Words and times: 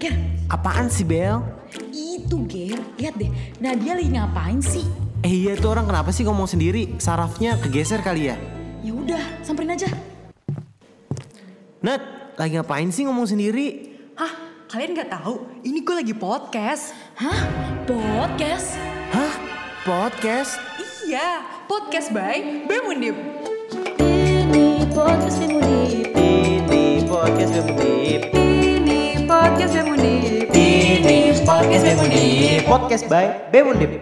Ger. 0.00 0.16
Apaan 0.48 0.88
sih 0.88 1.04
Bel? 1.04 1.44
Itu 1.92 2.48
Ger, 2.48 2.80
lihat 2.96 3.20
deh. 3.20 3.28
Nadia 3.60 3.92
lagi 3.92 4.08
ngapain 4.08 4.56
sih? 4.64 4.88
Eh 5.20 5.44
iya 5.44 5.52
tuh 5.60 5.76
orang 5.76 5.84
kenapa 5.84 6.08
sih 6.08 6.24
ngomong 6.24 6.48
sendiri? 6.48 6.96
Sarafnya 6.96 7.60
kegeser 7.60 8.00
kali 8.00 8.32
ya? 8.32 8.40
Ya 8.80 8.96
udah, 8.96 9.20
samperin 9.44 9.76
aja. 9.76 9.92
Nat, 11.84 12.00
lagi 12.40 12.56
ngapain 12.56 12.88
sih 12.88 13.04
ngomong 13.04 13.28
sendiri? 13.28 13.92
Hah? 14.16 14.32
Kalian 14.72 14.96
nggak 14.96 15.12
tahu? 15.12 15.44
Ini 15.68 15.84
gue 15.84 15.96
lagi 16.00 16.14
podcast. 16.16 16.96
Hah? 17.20 17.40
Podcast? 17.84 18.80
Hah? 19.12 19.32
Podcast? 19.84 20.56
Iya, 21.04 21.44
podcast 21.68 22.08
by 22.08 22.64
Bemundip. 22.64 23.20
Ini 24.00 24.88
podcast 24.96 25.44
Bemundip. 25.44 26.08
Ini 26.16 27.04
podcast 27.04 27.52
Bemundip. 27.52 28.09
Podcast 29.60 29.76
Bemundip. 29.76 30.48
Ini 30.56 31.16
podcast 31.44 31.84
Bemundip. 31.84 32.60
Podcast 32.64 33.04
by 33.12 33.24
Bemundip. 33.52 33.92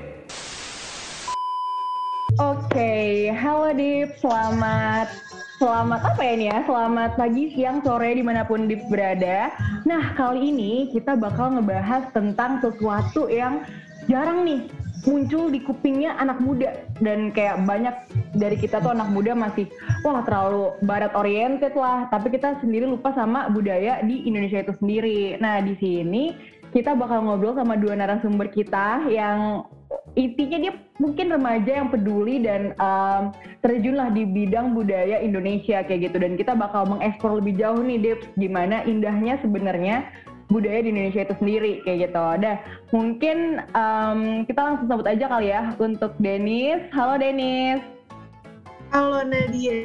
Oke, 2.38 2.94
halo 3.34 3.74
Dip, 3.74 4.22
selamat 4.22 5.10
Selamat 5.58 6.14
apa 6.14 6.22
ya 6.22 6.32
ini 6.38 6.46
ya? 6.46 6.62
Selamat 6.62 7.18
pagi, 7.18 7.50
siang, 7.58 7.82
sore, 7.82 8.14
di 8.14 8.22
mana 8.22 8.46
pun 8.46 8.70
Dip 8.70 8.86
berada. 8.86 9.50
Nah, 9.82 10.14
kali 10.14 10.54
ini 10.54 10.94
kita 10.94 11.18
bakal 11.18 11.58
ngebahas 11.58 12.06
tentang 12.14 12.62
sesuatu 12.62 13.26
yang 13.26 13.66
jarang 14.06 14.46
nih 14.46 14.70
muncul 15.06 15.52
di 15.52 15.60
kupingnya 15.62 16.16
anak 16.18 16.40
muda. 16.42 16.86
Dan 16.98 17.30
kayak 17.30 17.62
banyak 17.68 17.94
dari 18.34 18.56
kita 18.58 18.82
tuh 18.82 18.94
anak 18.94 19.10
muda 19.12 19.36
masih, 19.36 19.68
wah 20.02 20.24
terlalu 20.24 20.74
barat 20.82 21.12
oriented 21.14 21.76
lah. 21.76 22.10
Tapi 22.10 22.34
kita 22.34 22.58
sendiri 22.64 22.88
lupa 22.88 23.14
sama 23.14 23.52
budaya 23.52 24.02
di 24.02 24.26
Indonesia 24.26 24.64
itu 24.64 24.74
sendiri. 24.80 25.38
Nah, 25.38 25.62
di 25.62 25.74
sini 25.78 26.34
kita 26.72 26.92
bakal 26.96 27.24
ngobrol 27.24 27.56
sama 27.56 27.80
dua 27.80 27.96
narasumber 27.96 28.52
kita 28.52 29.08
yang 29.08 29.64
intinya 30.16 30.58
dia 30.60 30.72
mungkin 31.00 31.30
remaja 31.32 31.80
yang 31.80 31.88
peduli 31.88 32.42
dan 32.42 32.74
um, 32.76 33.32
terjunlah 33.62 34.12
di 34.12 34.26
bidang 34.26 34.76
budaya 34.76 35.22
Indonesia 35.22 35.80
kayak 35.80 36.10
gitu 36.10 36.16
dan 36.20 36.34
kita 36.36 36.52
bakal 36.58 36.84
mengeksplor 36.90 37.40
lebih 37.40 37.56
jauh 37.56 37.80
nih 37.80 37.98
Dip 38.02 38.20
gimana 38.36 38.84
indahnya 38.84 39.38
sebenarnya 39.40 40.04
budaya 40.48 40.80
di 40.80 40.90
Indonesia 40.92 41.24
itu 41.28 41.34
sendiri 41.38 41.72
kayak 41.84 42.08
gitu. 42.08 42.20
Ada 42.20 42.52
mungkin 42.92 43.62
um, 43.76 44.20
kita 44.48 44.60
langsung 44.60 44.88
sebut 44.88 45.06
aja 45.06 45.26
kali 45.28 45.48
ya 45.52 45.62
untuk 45.76 46.12
Denis. 46.18 46.80
Halo 46.92 47.20
Denis. 47.20 47.84
Halo 48.92 49.20
Nadia. 49.28 49.84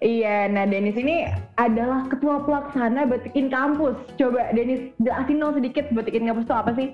Iya, 0.00 0.48
nah 0.48 0.64
Denis 0.64 0.96
ini 0.96 1.28
adalah 1.60 2.08
ketua 2.08 2.42
pelaksana 2.42 3.06
Batikin 3.06 3.52
Kampus. 3.52 3.94
Coba 4.16 4.50
Denis 4.56 4.90
jelasin 4.98 5.38
dong 5.38 5.54
sedikit 5.54 5.86
Batikin 5.92 6.26
Kampus 6.26 6.48
itu 6.48 6.56
apa 6.56 6.70
sih? 6.74 6.88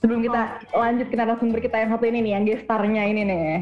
Sebelum 0.00 0.24
kita 0.24 0.64
oh. 0.72 0.80
lanjut 0.80 1.12
ke 1.12 1.16
narasumber 1.18 1.60
kita 1.60 1.76
yang 1.76 1.90
satu 1.92 2.08
ini 2.08 2.18
nih, 2.24 2.32
yang 2.32 2.44
gestarnya 2.48 3.02
ini 3.04 3.22
nih. 3.28 3.52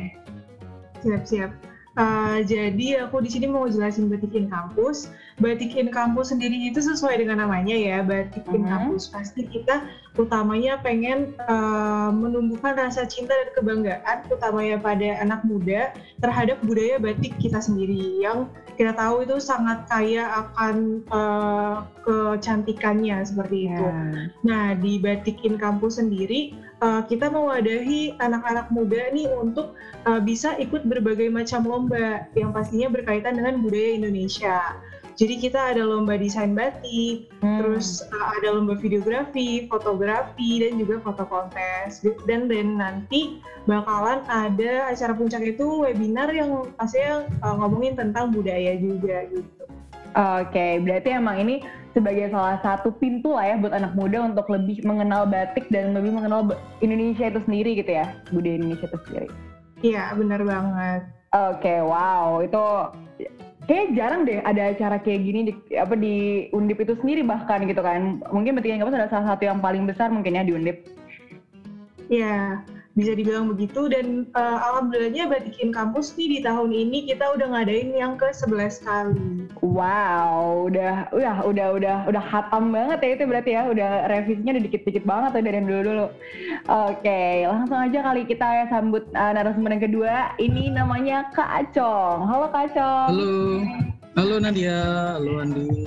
Siap-siap. 1.02 1.67
Uh, 1.98 2.46
jadi 2.46 3.10
aku 3.10 3.18
di 3.26 3.30
sini 3.34 3.50
mau 3.50 3.66
jelasin 3.66 4.06
batikin 4.06 4.46
kampus. 4.46 5.10
Batikin 5.42 5.90
kampus 5.90 6.30
sendiri 6.30 6.70
itu 6.70 6.78
sesuai 6.78 7.18
dengan 7.18 7.42
namanya 7.42 7.74
ya, 7.74 8.06
batikin 8.06 8.62
uh 8.62 8.66
-huh. 8.66 8.70
kampus. 8.70 9.10
Pasti 9.10 9.42
kita 9.50 9.82
utamanya 10.14 10.78
pengen 10.78 11.34
uh, 11.50 12.14
menumbuhkan 12.14 12.78
rasa 12.78 13.02
cinta 13.02 13.34
dan 13.34 13.50
kebanggaan, 13.58 14.16
utamanya 14.30 14.78
pada 14.78 15.18
anak 15.18 15.42
muda 15.42 15.90
terhadap 16.22 16.62
budaya 16.62 17.02
batik 17.02 17.34
kita 17.42 17.58
sendiri 17.58 18.22
yang 18.22 18.46
kita 18.78 18.94
tahu 18.94 19.26
itu 19.26 19.42
sangat 19.42 19.82
kaya 19.90 20.22
akan 20.46 21.02
uh, 21.10 21.82
kecantikannya 22.06 23.26
seperti 23.26 23.74
itu. 23.74 23.86
Yeah. 23.90 24.30
Nah 24.46 24.64
di 24.78 25.02
batikin 25.02 25.58
kampus 25.58 25.98
sendiri 25.98 26.54
uh, 26.82 27.02
kita 27.06 27.30
mewadahi 27.30 28.18
anak-anak 28.18 28.70
muda 28.70 29.10
nih 29.10 29.28
untuk 29.34 29.74
uh, 30.06 30.20
bisa 30.22 30.54
ikut 30.58 30.86
berbagai 30.86 31.30
macam 31.30 31.66
lomba 31.66 32.26
yang 32.34 32.54
pastinya 32.54 32.88
berkaitan 32.90 33.38
dengan 33.38 33.60
budaya 33.62 33.98
Indonesia. 33.98 34.78
Jadi 35.18 35.34
kita 35.42 35.74
ada 35.74 35.82
lomba 35.82 36.14
desain 36.14 36.54
batik, 36.54 37.26
hmm. 37.42 37.58
terus 37.58 38.06
uh, 38.06 38.26
ada 38.38 38.54
lomba 38.54 38.78
videografi, 38.78 39.66
fotografi, 39.66 40.62
dan 40.62 40.78
juga 40.78 41.02
foto 41.02 41.26
kontes. 41.26 42.06
Dan 42.22 42.46
dan 42.46 42.78
nanti 42.78 43.42
bakalan 43.66 44.22
ada 44.30 44.94
acara 44.94 45.18
puncak 45.18 45.42
itu 45.42 45.82
webinar 45.82 46.30
yang 46.30 46.70
pastinya 46.78 47.26
uh, 47.42 47.54
ngomongin 47.58 47.98
tentang 47.98 48.30
budaya 48.30 48.78
juga 48.78 49.26
gitu. 49.26 49.66
Oke, 50.14 50.54
okay, 50.54 50.72
berarti 50.80 51.18
emang 51.18 51.36
ini 51.42 51.66
sebagai 51.98 52.30
salah 52.30 52.62
satu 52.62 52.94
pintu 52.94 53.34
lah 53.34 53.50
ya 53.50 53.56
buat 53.58 53.74
anak 53.74 53.98
muda 53.98 54.30
untuk 54.30 54.46
lebih 54.46 54.86
mengenal 54.86 55.26
batik 55.26 55.66
dan 55.74 55.90
lebih 55.98 56.14
mengenal 56.14 56.46
Indonesia 56.78 57.26
itu 57.26 57.42
sendiri 57.42 57.74
gitu 57.74 57.98
ya, 57.98 58.14
budaya 58.30 58.54
Indonesia 58.62 58.86
itu 58.86 58.98
sendiri. 59.10 59.28
Iya, 59.82 60.14
benar 60.14 60.40
banget. 60.46 61.02
Oke, 61.34 61.60
okay, 61.60 61.78
wow, 61.82 62.40
itu 62.40 62.64
kayak 63.68 63.92
jarang 63.98 64.24
deh 64.24 64.40
ada 64.46 64.72
acara 64.72 64.96
kayak 64.96 65.20
gini 65.26 65.40
di 65.50 65.52
apa 65.76 65.92
di 65.92 66.48
Undip 66.56 66.80
itu 66.80 66.94
sendiri 67.02 67.26
bahkan 67.26 67.66
gitu 67.66 67.82
kan. 67.82 68.22
Mungkin 68.30 68.54
Batikan 68.54 68.80
Kampus 68.80 68.96
adalah 68.96 69.12
salah 69.12 69.26
satu 69.34 69.42
yang 69.44 69.58
paling 69.58 69.84
besar 69.84 70.08
mungkin 70.08 70.38
ya 70.38 70.46
di 70.46 70.54
Undip. 70.54 70.86
Iya, 72.08 72.64
bisa 72.98 73.14
dibilang 73.14 73.46
begitu 73.54 73.86
dan 73.86 74.26
uh, 74.34 74.58
alhamdulillahnya 74.58 75.30
Batikin 75.30 75.70
Kampus 75.70 76.18
nih 76.18 76.34
di 76.34 76.38
tahun 76.42 76.74
ini 76.74 77.06
kita 77.06 77.30
udah 77.30 77.54
ngadain 77.54 77.94
yang 77.94 78.18
ke 78.18 78.26
11 78.26 78.82
kali. 78.82 79.46
Wow, 79.62 80.66
udah 80.66 81.06
udah 81.14 81.34
udah 81.46 81.66
udah 81.78 81.96
udah 82.10 82.24
hatam 82.26 82.74
banget 82.74 82.98
ya 82.98 83.10
itu 83.14 83.24
berarti 83.30 83.50
ya, 83.54 83.62
udah 83.70 83.90
revisinya 84.10 84.58
udah 84.58 84.64
dikit-dikit 84.66 85.04
banget 85.06 85.30
ya 85.38 85.42
dari 85.46 85.58
dulu-dulu. 85.62 86.06
Oke, 86.66 87.46
langsung 87.46 87.78
aja 87.78 87.98
kali 88.02 88.26
kita 88.26 88.46
ya 88.50 88.64
sambut 88.66 89.06
uh, 89.14 89.30
narasumber 89.30 89.78
yang 89.78 89.84
kedua. 89.86 90.14
Ini 90.42 90.74
namanya 90.74 91.30
Kak 91.30 91.70
Acong. 91.70 92.26
Halo 92.26 92.50
Kak 92.50 92.74
Acong. 92.74 93.14
Halo. 93.14 93.30
Halo 94.18 94.34
Nadia, 94.42 95.14
halo 95.14 95.38
Andi. 95.38 95.86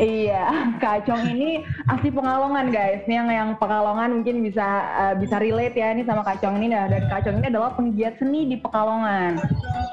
Iya, 0.00 0.48
Kak 0.82 1.04
Acong 1.04 1.28
ini 1.28 1.60
asli 1.92 2.08
Pekalongan 2.08 2.72
guys. 2.72 3.04
Yang 3.04 3.28
yang 3.36 3.50
Pekalongan 3.60 4.16
mungkin 4.16 4.40
bisa 4.40 4.64
uh, 4.96 5.14
bisa 5.20 5.36
relate 5.36 5.76
ya 5.76 5.92
ini 5.92 6.08
sama 6.08 6.24
Kak 6.24 6.40
Acong 6.40 6.56
ini. 6.56 6.72
Nah, 6.72 6.88
dan 6.88 7.04
Kak 7.12 7.20
Acong 7.22 7.44
ini 7.44 7.46
adalah 7.52 7.76
penggiat 7.76 8.16
seni 8.16 8.48
di 8.48 8.56
Pekalongan. 8.56 9.36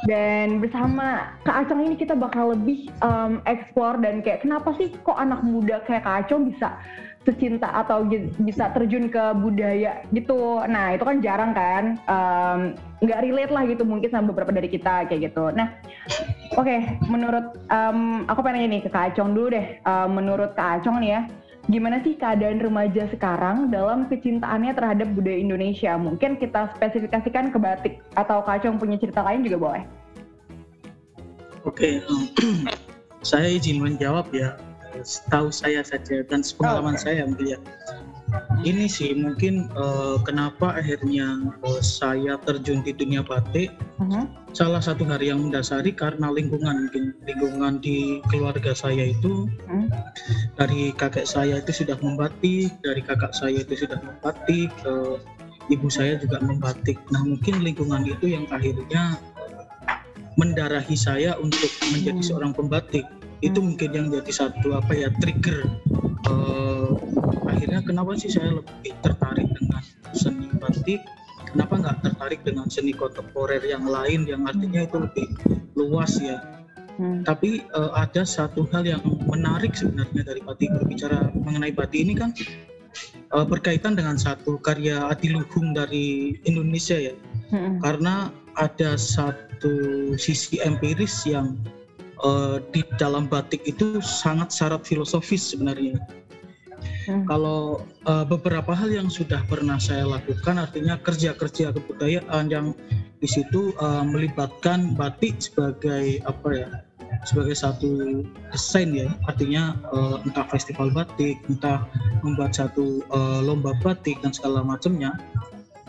Dan 0.07 0.63
bersama 0.63 1.35
Kak 1.43 1.67
Acong 1.67 1.83
ini 1.83 1.99
kita 1.99 2.15
bakal 2.15 2.55
lebih 2.55 2.87
um, 3.03 3.43
explore 3.43 3.99
dan 3.99 4.23
kayak 4.23 4.47
kenapa 4.47 4.71
sih 4.79 4.95
kok 5.03 5.19
anak 5.19 5.43
muda 5.43 5.83
kayak 5.83 6.07
Kak 6.07 6.25
Acong 6.25 6.47
bisa 6.55 6.79
secinta 7.27 7.67
atau 7.75 8.07
bisa 8.39 8.71
terjun 8.71 9.11
ke 9.11 9.23
budaya 9.35 9.99
gitu. 10.15 10.63
Nah 10.63 10.95
itu 10.95 11.03
kan 11.03 11.19
jarang 11.19 11.51
kan, 11.51 11.99
nggak 13.03 13.19
um, 13.19 13.25
relate 13.27 13.51
lah 13.51 13.67
gitu 13.67 13.83
mungkin 13.83 14.07
sama 14.07 14.31
beberapa 14.31 14.55
dari 14.55 14.71
kita 14.71 15.11
kayak 15.11 15.35
gitu. 15.35 15.51
Nah 15.51 15.75
oke, 16.55 16.63
okay, 16.63 16.95
menurut 17.11 17.59
um, 17.67 18.23
aku 18.31 18.39
pengen 18.39 18.71
nih 18.71 18.87
ke 18.87 18.89
Kak 18.89 19.11
Acong 19.11 19.35
dulu 19.35 19.51
deh. 19.51 19.75
Um, 19.83 20.15
menurut 20.15 20.55
Kak 20.55 20.79
Acong 20.79 21.03
nih 21.03 21.19
ya, 21.19 21.21
gimana 21.67 21.99
sih 21.99 22.15
keadaan 22.15 22.63
remaja 22.63 23.11
sekarang 23.11 23.67
dalam 23.75 24.07
kecintaannya 24.07 24.71
terhadap 24.71 25.11
budaya 25.11 25.35
Indonesia? 25.35 25.99
Mungkin 25.99 26.39
kita 26.39 26.71
spesifikasikan 26.79 27.51
ke 27.51 27.59
batik 27.59 27.99
atau 28.15 28.39
Kak 28.39 28.63
Acong 28.63 28.79
punya 28.79 28.95
cerita 28.95 29.19
lain 29.19 29.43
juga 29.43 29.59
boleh. 29.59 29.83
Oke, 31.67 31.99
okay, 31.99 32.63
saya 33.27 33.51
izin 33.51 33.83
menjawab 33.83 34.31
ya 34.31 34.55
tahu 35.31 35.49
saya 35.53 35.81
saja 35.83 36.23
dan 36.25 36.41
pengalaman 36.43 36.93
oh, 36.93 36.99
okay. 36.99 37.05
saya 37.05 37.23
melihat 37.27 37.61
ini 38.67 38.91
sih 38.91 39.15
mungkin 39.15 39.71
uh, 39.79 40.19
kenapa 40.21 40.75
akhirnya 40.75 41.47
uh, 41.63 41.81
saya 41.81 42.35
terjun 42.43 42.83
di 42.83 42.91
dunia 42.91 43.23
batik 43.23 43.71
uh-huh. 44.03 44.27
salah 44.51 44.83
satu 44.83 45.07
hari 45.07 45.31
yang 45.31 45.47
mendasari 45.47 45.95
karena 45.95 46.27
lingkungan 46.27 46.87
mungkin 46.87 47.15
lingkungan 47.23 47.79
di 47.79 48.19
keluarga 48.27 48.75
saya 48.75 49.15
itu 49.15 49.47
uh-huh. 49.47 49.87
dari 50.59 50.91
kakek 50.91 51.23
saya 51.23 51.63
itu 51.63 51.71
sudah 51.85 51.95
membatik 52.03 52.75
dari 52.83 52.99
kakak 52.99 53.31
saya 53.31 53.63
itu 53.63 53.87
sudah 53.87 53.99
membatik 54.03 54.69
uh, 54.83 55.15
ibu 55.71 55.87
saya 55.87 56.19
juga 56.19 56.43
membatik 56.43 56.99
nah 57.13 57.23
mungkin 57.23 57.63
lingkungan 57.63 58.03
itu 58.07 58.35
yang 58.35 58.43
akhirnya 58.51 59.15
mendarahi 60.37 60.93
saya 60.93 61.33
untuk 61.41 61.67
menjadi 61.89 62.21
hmm. 62.21 62.27
seorang 62.29 62.53
pembatik 62.53 63.03
itu 63.45 63.59
hmm. 63.59 63.67
mungkin 63.73 63.89
yang 63.93 64.07
jadi 64.09 64.31
satu 64.33 64.73
apa 64.73 64.93
ya 64.97 65.09
trigger 65.21 65.69
uh, 66.29 66.89
akhirnya 67.49 67.81
kenapa 67.85 68.17
sih 68.17 68.33
saya 68.33 68.57
lebih 68.57 68.93
tertarik 69.05 69.47
dengan 69.53 69.83
seni 70.17 70.49
batik 70.57 71.01
kenapa 71.53 71.73
nggak 71.77 71.97
tertarik 72.01 72.41
dengan 72.41 72.65
seni 72.67 72.93
kontemporer 72.93 73.61
yang 73.61 73.85
lain 73.85 74.25
yang 74.25 74.45
artinya 74.49 74.85
itu 74.85 74.97
lebih 75.05 75.27
luas 75.77 76.17
ya 76.17 76.41
hmm. 76.97 77.21
tapi 77.23 77.61
uh, 77.77 77.93
ada 77.93 78.25
satu 78.25 78.65
hal 78.73 78.83
yang 78.85 79.01
menarik 79.29 79.77
sebenarnya 79.77 80.33
dari 80.33 80.41
batik 80.41 80.73
berbicara 80.73 81.29
mengenai 81.37 81.73
batik 81.73 81.99
ini 82.01 82.13
kan 82.17 82.33
uh, 83.33 83.45
berkaitan 83.45 83.93
dengan 83.93 84.17
satu 84.17 84.57
karya 84.57 85.13
adiluhung 85.13 85.77
dari 85.77 86.37
Indonesia 86.49 86.97
ya 86.97 87.13
hmm. 87.53 87.85
karena 87.85 88.33
ada 88.57 88.97
satu 88.97 90.13
sisi 90.17 90.57
empiris 90.57 91.29
yang 91.29 91.53
uh, 92.23 92.57
di 92.73 92.81
dalam 92.97 93.29
batik 93.29 93.61
itu 93.65 93.99
sangat 94.01 94.53
syarat 94.53 94.85
filosofis 94.85 95.53
sebenarnya. 95.53 95.99
Hmm. 97.07 97.23
Kalau 97.23 97.87
uh, 98.03 98.25
beberapa 98.27 98.75
hal 98.75 98.91
yang 98.91 99.07
sudah 99.07 99.39
pernah 99.47 99.79
saya 99.79 100.03
lakukan, 100.03 100.59
artinya 100.59 100.99
kerja-kerja 100.99 101.71
kebudayaan 101.71 102.51
yang 102.51 102.75
di 103.17 103.27
situ 103.31 103.71
uh, 103.79 104.03
melibatkan 104.03 104.93
batik 104.93 105.39
sebagai 105.39 106.19
apa 106.27 106.49
ya, 106.51 106.69
sebagai 107.23 107.55
satu 107.55 108.21
desain 108.51 108.91
ya, 108.91 109.09
artinya 109.25 109.79
uh, 109.95 110.19
entah 110.27 110.45
festival 110.51 110.91
batik, 110.91 111.39
entah 111.47 111.87
membuat 112.21 112.53
satu 112.53 113.01
uh, 113.09 113.39
lomba 113.39 113.73
batik 113.81 114.19
dan 114.19 114.35
segala 114.35 114.61
macamnya, 114.61 115.15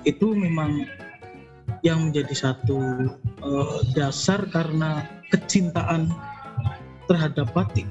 itu 0.06 0.32
memang 0.32 0.86
yang 1.86 2.10
menjadi 2.10 2.34
satu 2.34 2.78
uh, 3.42 3.78
dasar 3.94 4.42
karena 4.50 5.06
kecintaan 5.30 6.10
terhadap 7.06 7.48
batik. 7.54 7.86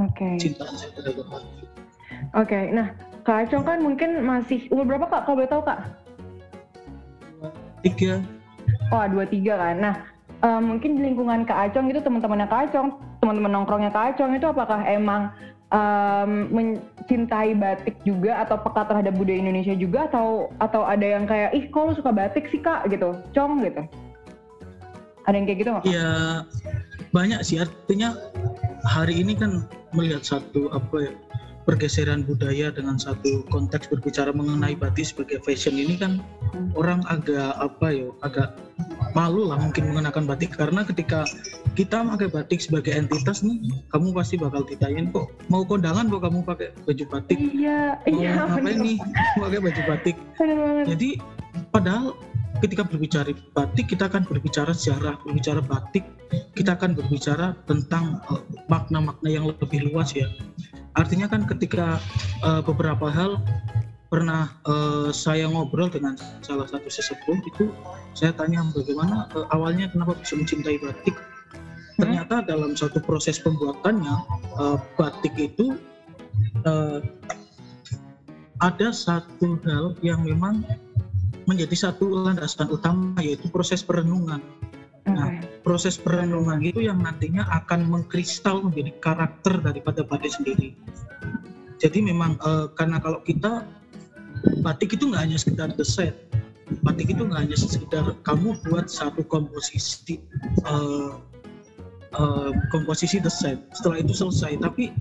Oke. 0.00 0.28
Cintaan 0.40 0.74
saya 0.74 0.90
terhadap 0.96 1.26
batik. 1.28 1.66
Oke, 2.32 2.60
nah 2.72 2.94
Kak 3.22 3.46
Acong 3.48 3.64
kan 3.66 3.78
mungkin 3.82 4.24
masih 4.24 4.66
umur 4.72 4.96
berapa 4.96 5.06
Kak? 5.10 5.28
Kalau 5.28 5.36
boleh 5.38 5.50
tahu 5.50 5.62
Kak? 5.62 5.78
Tiga, 7.82 8.22
Oh, 8.94 9.04
dua 9.08 9.24
tiga 9.26 9.58
kan. 9.58 9.76
Nah, 9.80 9.94
eh, 10.44 10.60
mungkin 10.60 11.00
di 11.00 11.02
lingkungan 11.12 11.48
Kak 11.48 11.72
Acong 11.72 11.90
itu 11.90 11.98
teman-temannya 12.04 12.46
Kak 12.46 12.60
Acong, 12.70 12.88
teman-teman 13.18 13.50
nongkrongnya 13.52 13.90
Kak 13.90 14.14
Acong 14.16 14.36
itu 14.36 14.46
apakah 14.46 14.84
emang 14.86 15.32
em, 15.72 16.52
mencintai 17.02 17.58
batik 17.58 17.98
juga 18.06 18.46
atau 18.46 18.54
peka 18.62 18.86
terhadap 18.86 19.18
budaya 19.18 19.42
Indonesia 19.42 19.74
juga 19.74 20.06
atau 20.06 20.54
atau 20.62 20.86
ada 20.86 21.02
yang 21.02 21.26
kayak 21.26 21.50
ih 21.50 21.66
kok 21.66 21.82
lu 21.82 21.92
suka 21.98 22.14
batik 22.14 22.46
sih 22.54 22.62
Kak 22.62 22.86
gitu, 22.94 23.18
Cong 23.34 23.66
gitu. 23.66 23.82
Ada 25.26 25.34
yang 25.34 25.46
kayak 25.50 25.58
gitu 25.58 25.70
nggak? 25.74 25.84
Kak? 25.86 25.90
ya 25.90 26.10
banyak 27.10 27.40
sih 27.42 27.58
artinya 27.58 28.14
hari 28.86 29.18
ini 29.18 29.34
kan 29.34 29.66
melihat 29.92 30.22
satu 30.22 30.70
apa 30.70 31.10
ya 31.10 31.12
pergeseran 31.62 32.26
budaya 32.26 32.74
dengan 32.74 32.98
satu 32.98 33.46
konteks 33.50 33.86
berbicara 33.86 34.34
mengenai 34.34 34.74
batik 34.74 35.06
sebagai 35.06 35.38
fashion 35.46 35.78
ini 35.78 35.94
kan 35.94 36.18
orang 36.74 37.06
agak 37.06 37.54
apa 37.58 37.86
ya 37.94 38.08
agak 38.26 38.58
malu 39.14 39.46
lah 39.46 39.58
mungkin 39.60 39.92
mengenakan 39.92 40.26
batik. 40.26 40.54
Karena 40.56 40.82
ketika 40.82 41.22
kita 41.78 42.02
pakai 42.02 42.28
batik 42.28 42.60
sebagai 42.60 42.92
entitas 42.92 43.46
nih 43.46 43.58
kamu 43.94 44.10
pasti 44.12 44.36
bakal 44.36 44.66
ditanyain 44.66 45.08
kok 45.14 45.30
mau 45.48 45.62
kondangan 45.62 46.10
kok 46.10 46.22
kamu 46.26 46.38
pakai 46.42 46.68
baju 46.84 47.04
batik? 47.08 47.38
Iya, 47.38 47.98
mau 48.10 48.20
iya 48.20 48.30
ngapain 48.36 48.64
bener, 48.66 48.82
nih? 48.82 48.96
pakai 49.38 49.58
baju 49.62 49.82
batik. 49.86 50.16
Bener 50.36 50.56
banget. 50.58 50.86
Jadi 50.96 51.10
padahal 51.70 52.04
ketika 52.62 52.86
berbicara 52.86 53.34
batik 53.58 53.90
kita 53.90 54.06
akan 54.06 54.22
berbicara 54.22 54.70
sejarah, 54.70 55.18
berbicara 55.26 55.58
batik 55.66 56.06
kita 56.54 56.78
akan 56.78 56.94
berbicara 56.94 57.58
tentang 57.66 58.22
eh, 58.30 58.42
makna-makna 58.70 59.28
yang 59.28 59.50
lebih 59.50 59.90
luas 59.90 60.14
ya. 60.14 60.30
Artinya 60.94 61.26
kan 61.26 61.44
ketika 61.50 61.98
eh, 62.46 62.62
beberapa 62.62 63.10
hal 63.10 63.42
pernah 64.06 64.54
eh, 64.64 65.10
saya 65.10 65.50
ngobrol 65.50 65.90
dengan 65.90 66.14
salah 66.46 66.70
satu 66.70 66.86
sesepuh 66.86 67.42
itu 67.42 67.74
saya 68.14 68.30
tanya 68.32 68.62
bagaimana 68.70 69.26
eh, 69.34 69.46
awalnya 69.50 69.90
kenapa 69.90 70.14
bisa 70.22 70.38
mencintai 70.38 70.78
batik. 70.78 71.18
Ternyata 71.98 72.46
dalam 72.46 72.78
satu 72.78 73.02
proses 73.02 73.42
pembuatannya 73.42 74.16
eh, 74.62 74.78
batik 74.94 75.34
itu 75.34 75.74
eh, 76.62 77.02
ada 78.62 78.94
satu 78.94 79.58
hal 79.66 79.98
yang 80.06 80.22
memang 80.22 80.62
menjadi 81.46 81.90
satu 81.90 82.08
landasan 82.10 82.70
utama 82.70 83.18
yaitu 83.22 83.50
proses 83.50 83.82
perenungan. 83.82 84.42
Nah, 85.02 85.42
proses 85.66 85.98
perenungan 85.98 86.62
itu 86.62 86.86
yang 86.86 87.02
nantinya 87.02 87.42
akan 87.50 87.90
mengkristal 87.90 88.62
menjadi 88.62 88.94
karakter 89.02 89.58
daripada 89.58 90.06
batik 90.06 90.30
sendiri. 90.30 90.78
Jadi 91.82 91.98
memang 91.98 92.38
eh, 92.38 92.66
karena 92.78 93.02
kalau 93.02 93.18
kita 93.26 93.66
batik 94.62 94.94
itu 94.94 95.10
nggak 95.10 95.22
hanya 95.26 95.38
sekedar 95.38 95.74
desain, 95.74 96.14
batik 96.86 97.10
itu 97.10 97.26
nggak 97.26 97.50
hanya 97.50 97.58
sekedar 97.58 98.14
kamu 98.22 98.54
buat 98.70 98.86
satu 98.86 99.26
komposisi 99.26 100.22
eh, 100.62 101.12
eh, 102.14 102.50
komposisi 102.70 103.18
desain. 103.18 103.58
Setelah 103.74 103.98
itu 103.98 104.14
selesai, 104.14 104.62
tapi 104.62 104.94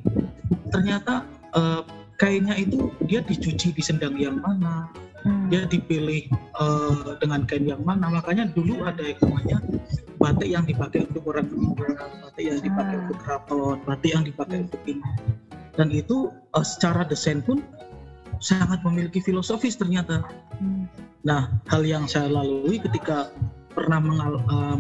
ternyata 0.74 1.30
eh, 1.54 1.82
kainnya 2.18 2.58
itu 2.58 2.90
dia 3.06 3.22
dicuci 3.22 3.74
di 3.74 3.84
sendang 3.86 4.18
yang 4.18 4.42
mana. 4.42 4.90
Dia 5.52 5.68
dipilih 5.68 6.32
eh, 6.32 6.96
dengan 7.20 7.44
kain 7.44 7.68
yang 7.68 7.84
mana 7.84 8.08
makanya 8.08 8.48
dulu 8.50 8.88
ada 8.88 9.04
yang 9.04 9.20
namanya 9.20 9.58
batik 10.18 10.48
yang 10.48 10.64
dipakai 10.64 11.04
untuk 11.12 11.28
orang 11.28 11.52
meninggal 11.52 12.08
batik 12.24 12.46
yang 12.48 12.60
dipakai 12.64 12.96
Ah. 12.96 13.02
untuk 13.04 13.18
keraton 13.20 13.78
batik 13.84 14.12
yang 14.16 14.24
dipakai 14.24 14.58
untuk 14.64 14.82
ini 14.88 15.04
dan 15.76 15.88
itu 15.92 16.18
eh, 16.32 16.66
secara 16.66 17.04
desain 17.04 17.44
pun 17.44 17.60
sangat 18.40 18.80
memiliki 18.82 19.20
filosofis 19.20 19.76
ternyata 19.76 20.24
Hmm. 20.58 20.86
nah 21.22 21.52
hal 21.68 21.84
yang 21.84 22.08
saya 22.08 22.32
lalui 22.32 22.80
ketika 22.80 23.30
pernah 23.74 24.00
mengal- 24.00 24.42
em, 24.48 24.80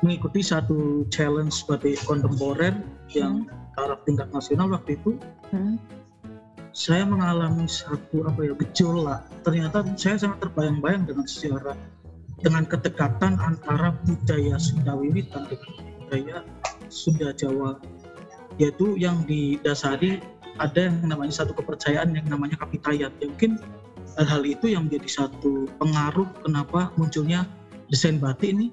mengikuti 0.00 0.42
satu 0.42 1.06
challenge 1.08 1.62
batik 1.66 1.98
kontemporer 2.02 2.74
yang 3.14 3.46
taraf 3.74 4.02
tingkat 4.02 4.26
nasional 4.30 4.70
waktu 4.70 4.96
itu 4.96 5.14
Hmm. 5.50 5.76
Saya 6.72 7.04
mengalami 7.04 7.68
satu 7.68 8.24
apa 8.24 8.40
ya 8.48 8.52
gejolak. 8.56 9.20
Ternyata 9.44 9.84
saya 9.96 10.16
sangat 10.16 10.48
terbayang-bayang 10.48 11.04
dengan 11.04 11.28
sejarah, 11.28 11.76
dengan 12.40 12.64
kedekatan 12.64 13.36
antara 13.36 13.92
budaya 14.08 14.56
Sunda 14.56 14.96
Wiwitan 14.96 15.52
dengan 15.52 15.70
budaya 16.00 16.36
Sunda 16.88 17.30
Jawa, 17.36 17.76
yaitu 18.56 18.96
yang 18.96 19.24
didasari 19.28 20.24
ada 20.60 20.88
yang 20.88 21.00
namanya 21.04 21.44
satu 21.44 21.56
kepercayaan 21.56 22.12
yang 22.16 22.28
namanya 22.28 22.60
kapitayat. 22.60 23.12
Ya, 23.20 23.26
mungkin 23.28 23.60
hal-hal 24.16 24.42
itu 24.44 24.72
yang 24.72 24.88
menjadi 24.88 25.24
satu 25.24 25.68
pengaruh 25.80 26.28
kenapa 26.44 26.92
munculnya 27.00 27.48
desain 27.88 28.20
batik 28.20 28.52
ini 28.52 28.72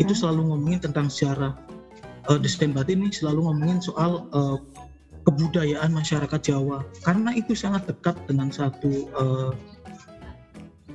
itu 0.00 0.12
Hmm. 0.12 0.20
selalu 0.24 0.40
ngomongin 0.52 0.80
tentang 0.80 1.08
sejarah. 1.12 1.56
Eh, 2.28 2.38
desain 2.40 2.72
batik 2.72 2.96
ini 2.96 3.08
selalu 3.12 3.48
ngomongin 3.48 3.80
soal 3.80 4.28
eh, 4.32 4.56
kebudayaan 5.28 5.92
masyarakat 5.92 6.40
Jawa 6.40 6.80
karena 7.04 7.36
itu 7.36 7.52
sangat 7.52 7.84
dekat 7.84 8.16
dengan 8.24 8.48
satu 8.48 8.88
eh, 9.12 9.52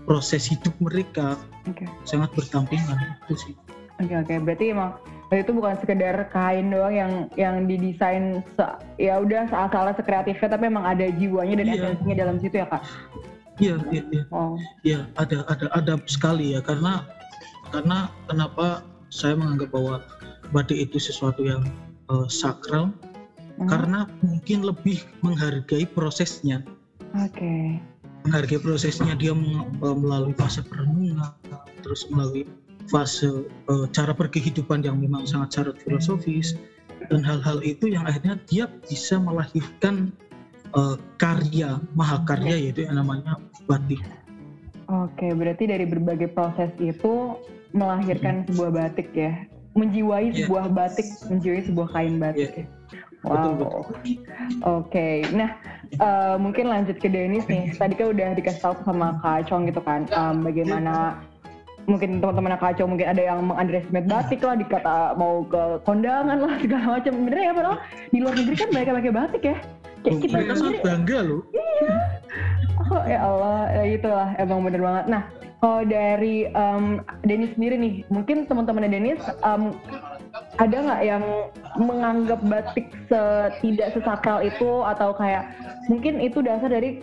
proses 0.04 0.50
hidup 0.50 0.74
mereka 0.82 1.38
Oke. 1.70 1.86
sangat 2.04 2.34
berdampingan 2.34 2.98
itu 3.30 3.36
sih 3.38 3.56
Oke 4.02 4.18
oke, 4.18 4.34
berarti 4.42 4.74
emang 4.74 4.98
itu 5.30 5.54
bukan 5.54 5.78
sekedar 5.78 6.18
kain 6.30 6.74
doang 6.74 6.94
yang 6.94 7.12
yang 7.38 7.56
didesain 7.70 8.42
se- 8.58 8.78
ya 8.98 9.22
udah 9.22 9.46
asal-asalan 9.46 9.94
sekreatifnya 9.94 10.50
tapi 10.50 10.66
emang 10.66 10.82
ada 10.82 11.14
jiwanya 11.14 11.62
dan 11.62 11.68
Iya. 11.70 11.76
esensinya 11.78 12.16
dalam 12.18 12.38
situ 12.42 12.56
ya 12.58 12.68
kak. 12.70 12.82
iya 13.62 13.78
iya 13.94 14.04
iya 14.10 14.24
Oh. 14.34 14.58
Iya, 14.82 15.06
ada 15.14 15.46
ada 15.46 15.66
ada 15.78 15.94
sekali 16.10 16.58
ya 16.58 16.62
karena 16.62 17.06
karena 17.70 18.10
kenapa 18.26 18.82
saya 19.14 19.38
menganggap 19.38 19.70
bahwa 19.70 20.02
batik 20.50 20.90
itu 20.90 20.98
sesuatu 20.98 21.46
yang 21.46 21.62
eh, 22.10 22.28
sakral 22.30 22.90
Hmm. 23.54 23.70
karena 23.70 24.10
mungkin 24.26 24.66
lebih 24.66 25.06
menghargai 25.22 25.86
prosesnya 25.94 26.66
Oke. 27.14 27.78
menghargai 28.26 28.58
prosesnya 28.58 29.14
dia 29.14 29.32
eh, 29.34 29.96
melalui 29.98 30.34
fase 30.34 30.66
perenungan 30.66 31.30
terus 31.86 32.10
melalui 32.10 32.50
fase 32.90 33.46
eh, 33.46 33.86
cara 33.94 34.10
berkehidupan 34.12 34.82
yang 34.82 34.98
memang 34.98 35.30
sangat 35.30 35.54
syarat 35.62 35.78
filosofis 35.86 36.58
dan 37.14 37.22
hal-hal 37.22 37.62
itu 37.62 37.94
yang 37.94 38.10
akhirnya 38.10 38.42
dia 38.50 38.66
bisa 38.90 39.22
melahirkan 39.22 40.10
eh, 40.74 40.96
karya 41.22 41.78
mahakarya 41.94 42.58
yaitu 42.58 42.90
yang 42.90 42.98
namanya 42.98 43.38
batik 43.70 44.02
Oke, 44.92 45.32
berarti 45.32 45.64
dari 45.64 45.88
berbagai 45.88 46.36
proses 46.36 46.70
itu 46.78 47.40
melahirkan 47.72 48.44
sebuah 48.52 48.70
batik 48.76 49.10
ya, 49.16 49.32
menjiwai 49.80 50.30
Iya. 50.30 50.46
sebuah 50.46 50.66
batik, 50.76 51.08
menjiwai 51.32 51.62
sebuah 51.66 51.88
kain 51.96 52.16
batik. 52.20 52.52
Iya. 52.52 52.68
ya. 52.68 52.83
Wow. 53.24 53.56
betul 53.56 53.84
Oke, 54.68 55.24
nah 55.32 55.56
eh, 55.96 56.36
mungkin 56.36 56.68
lanjut 56.68 57.00
ke 57.00 57.08
Denis 57.08 57.48
nih. 57.48 57.72
Tadi 57.80 57.96
kan 57.96 58.12
udah 58.12 58.36
dikasih 58.36 58.62
tahu 58.62 58.76
sama 58.84 59.16
Kak 59.24 59.48
Chong 59.48 59.64
gitu 59.68 59.80
kan, 59.80 60.04
em, 60.12 60.44
bagaimana 60.44 61.24
mungkin 61.88 62.20
teman-teman 62.20 62.60
Kak 62.60 62.76
Chong 62.76 62.96
mungkin 62.96 63.08
ada 63.08 63.24
yang 63.24 63.48
mengunderestimate 63.48 64.08
batik 64.12 64.44
lah, 64.44 64.60
dikata 64.60 65.16
mau 65.16 65.48
ke 65.48 65.80
kondangan 65.88 66.38
lah 66.44 66.56
segala 66.60 67.00
macam. 67.00 67.14
Bener 67.24 67.40
ya 67.40 67.52
padahal 67.56 67.78
di 68.12 68.18
luar 68.20 68.36
negeri 68.36 68.56
kan 68.60 68.70
mereka 68.76 68.92
pakai 69.00 69.14
batik 69.16 69.44
ya. 69.48 69.58
Kayak 70.04 70.18
kita 70.20 70.36
mereka 70.36 70.54
sangat 70.60 70.84
bangga 70.84 71.20
loh 71.24 71.42
oh 72.92 73.04
ya 73.08 73.20
Allah, 73.24 73.60
ya 73.72 73.84
itulah 73.96 74.30
emang 74.40 74.66
bener 74.66 74.82
banget. 74.82 75.06
Nah, 75.10 75.24
kalau 75.64 75.82
dari 75.88 76.50
em, 76.52 77.00
Denis 77.24 77.56
sendiri 77.56 77.76
nih, 77.80 77.94
mungkin 78.12 78.46
teman-teman 78.50 78.90
Denis 78.90 79.22
em, 79.46 79.74
ada 80.62 80.78
nggak 80.86 81.02
yang 81.02 81.24
menganggap 81.82 82.40
batik 82.46 82.94
tidak 83.62 83.90
sesakral 83.98 84.44
itu 84.46 84.86
atau 84.86 85.10
kayak 85.18 85.50
mungkin 85.90 86.22
itu 86.22 86.46
dasar 86.46 86.70
dari 86.70 87.02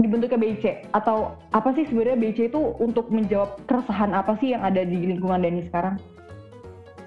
dibentuknya 0.00 0.40
BC 0.40 0.64
atau 0.96 1.36
apa 1.52 1.76
sih 1.76 1.84
sebenarnya 1.88 2.16
BC 2.20 2.38
itu 2.52 2.60
untuk 2.80 3.08
menjawab 3.12 3.60
keresahan 3.68 4.16
apa 4.16 4.36
sih 4.40 4.52
yang 4.56 4.64
ada 4.64 4.84
di 4.84 4.96
lingkungan 4.96 5.44
Denis 5.44 5.68
sekarang? 5.68 6.00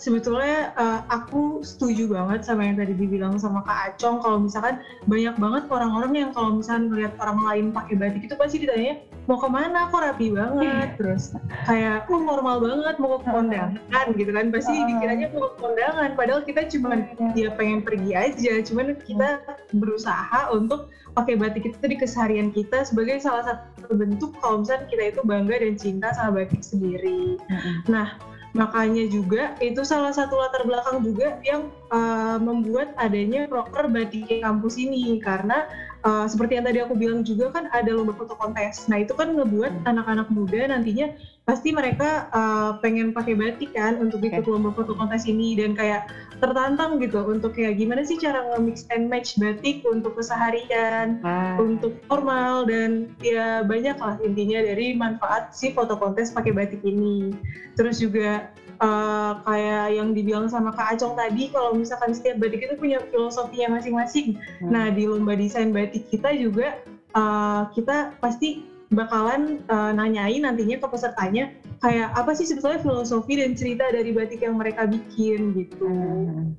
Sebetulnya 0.03 0.75
eh, 0.75 0.99
aku 1.07 1.63
setuju 1.63 2.11
banget 2.11 2.43
sama 2.43 2.67
yang 2.67 2.75
tadi 2.75 2.91
dibilang 2.91 3.39
sama 3.39 3.63
Kak 3.63 3.95
Acong. 3.95 4.19
Kalau 4.19 4.37
misalkan 4.43 4.83
banyak 5.07 5.35
banget 5.39 5.63
orang-orang 5.71 6.11
yang 6.11 6.29
kalau 6.35 6.59
misalkan 6.59 6.91
ngeliat 6.91 7.15
orang 7.23 7.39
lain 7.47 7.65
pakai 7.71 7.95
batik 7.95 8.27
itu 8.27 8.35
pasti 8.35 8.67
ditanya 8.67 8.99
mau 9.31 9.39
ke 9.39 9.47
mana? 9.47 9.87
Kok 9.87 10.03
rapi 10.03 10.35
banget? 10.35 10.99
Terus 10.99 11.31
kayak 11.63 12.11
oh 12.11 12.19
normal 12.19 12.59
banget? 12.59 12.95
Mau 12.99 13.23
ke 13.23 13.31
kondangan? 13.31 14.07
Gitu 14.19 14.31
kan. 14.35 14.51
Pasti 14.51 14.75
dikiranya 14.75 15.31
mau 15.31 15.47
ke 15.47 15.57
kondangan. 15.63 16.09
Padahal 16.19 16.43
kita 16.43 16.67
cuma 16.67 16.99
ya 17.31 17.55
pengen 17.55 17.79
pergi 17.79 18.11
aja. 18.11 18.59
Cuman 18.59 18.99
kita 19.07 19.39
berusaha 19.71 20.51
untuk 20.51 20.91
pakai 21.13 21.37
batik 21.37 21.69
itu 21.69 21.85
di 21.85 21.95
keseharian 21.95 22.49
kita 22.49 22.83
sebagai 22.83 23.21
salah 23.21 23.45
satu 23.45 23.93
bentuk 23.93 24.33
kalau 24.41 24.65
misalnya 24.65 24.89
kita 24.89 25.03
itu 25.13 25.21
bangga 25.21 25.61
dan 25.61 25.73
cinta 25.77 26.09
sama 26.11 26.43
batik 26.43 26.65
sendiri. 26.65 27.37
Nah 27.85 28.17
makanya 28.53 29.09
juga 29.09 29.57
itu 29.57 29.81
salah 29.81 30.13
satu 30.13 30.37
latar 30.37 30.61
belakang 30.63 31.01
juga 31.01 31.41
yang 31.41 31.73
uh, 31.89 32.37
membuat 32.37 32.93
adanya 33.01 33.49
proker 33.49 33.89
batik 33.89 34.29
kampus 34.41 34.77
ini. 34.77 35.17
Karena 35.17 35.65
uh, 36.05 36.29
seperti 36.29 36.61
yang 36.61 36.65
tadi 36.69 36.79
aku 36.85 36.93
bilang 36.93 37.25
juga 37.25 37.49
kan 37.49 37.65
ada 37.73 37.89
lomba 37.91 38.13
foto 38.13 38.37
kontes. 38.37 38.85
Nah 38.87 39.01
itu 39.01 39.17
kan 39.17 39.33
ngebuat 39.33 39.89
anak-anak 39.89 40.29
muda 40.29 40.69
nantinya 40.69 41.11
pasti 41.43 41.75
mereka 41.75 42.31
uh, 42.31 42.79
pengen 42.79 43.11
pakai 43.11 43.35
batik 43.35 43.75
kan 43.75 43.99
untuk 43.99 44.23
ikut 44.23 44.47
lomba 44.47 44.71
foto 44.71 44.95
kontes 44.95 45.27
ini 45.27 45.59
dan 45.59 45.75
kayak 45.75 46.07
tertantang 46.39 47.03
gitu 47.03 47.19
untuk 47.27 47.51
kayak 47.51 47.75
gimana 47.75 48.07
sih 48.07 48.15
cara 48.15 48.47
nge-mix 48.55 48.87
and 48.95 49.11
match 49.11 49.35
batik 49.35 49.83
untuk 49.83 50.15
keseharian 50.15 51.19
Ah. 51.19 51.59
untuk 51.59 51.99
formal 52.07 52.63
dan 52.63 53.11
ya 53.19 53.59
banyak 53.59 53.99
lah 53.99 54.15
intinya 54.23 54.63
dari 54.63 54.95
manfaat 54.95 55.51
si 55.51 55.75
foto 55.75 55.99
kontes 55.99 56.31
pakai 56.31 56.55
batik 56.55 56.79
ini. 56.87 57.35
Terus 57.75 57.99
juga 57.99 58.47
uh, 58.79 59.43
kayak 59.43 59.99
yang 59.99 60.15
dibilang 60.15 60.47
sama 60.47 60.71
Kak 60.71 60.95
Acong 60.95 61.19
tadi 61.19 61.51
kalau 61.51 61.75
misalkan 61.75 62.15
setiap 62.15 62.39
batik 62.39 62.63
itu 62.63 62.75
punya 62.79 63.03
filosofinya 63.11 63.79
masing-masing. 63.79 64.39
Hmm. 64.63 64.71
Nah 64.71 64.85
di 64.95 65.03
lomba 65.03 65.35
desain 65.35 65.75
batik 65.75 66.07
kita 66.07 66.31
juga 66.31 66.79
uh, 67.19 67.67
kita 67.75 68.15
pasti 68.23 68.72
bakalan 68.91 69.63
uh, 69.71 69.91
nanyain 69.95 70.43
nantinya 70.43 70.81
ke 70.81 70.87
pesertanya 70.89 71.53
kayak 71.79 72.11
apa 72.15 72.31
sih 72.35 72.47
sebetulnya 72.47 72.79
filosofi 72.83 73.39
dan 73.39 73.55
cerita 73.55 73.87
dari 73.91 74.11
batik 74.11 74.43
yang 74.43 74.59
mereka 74.59 74.87
bikin 74.87 75.55
gitu. 75.55 75.87
Hmm. 75.87 76.55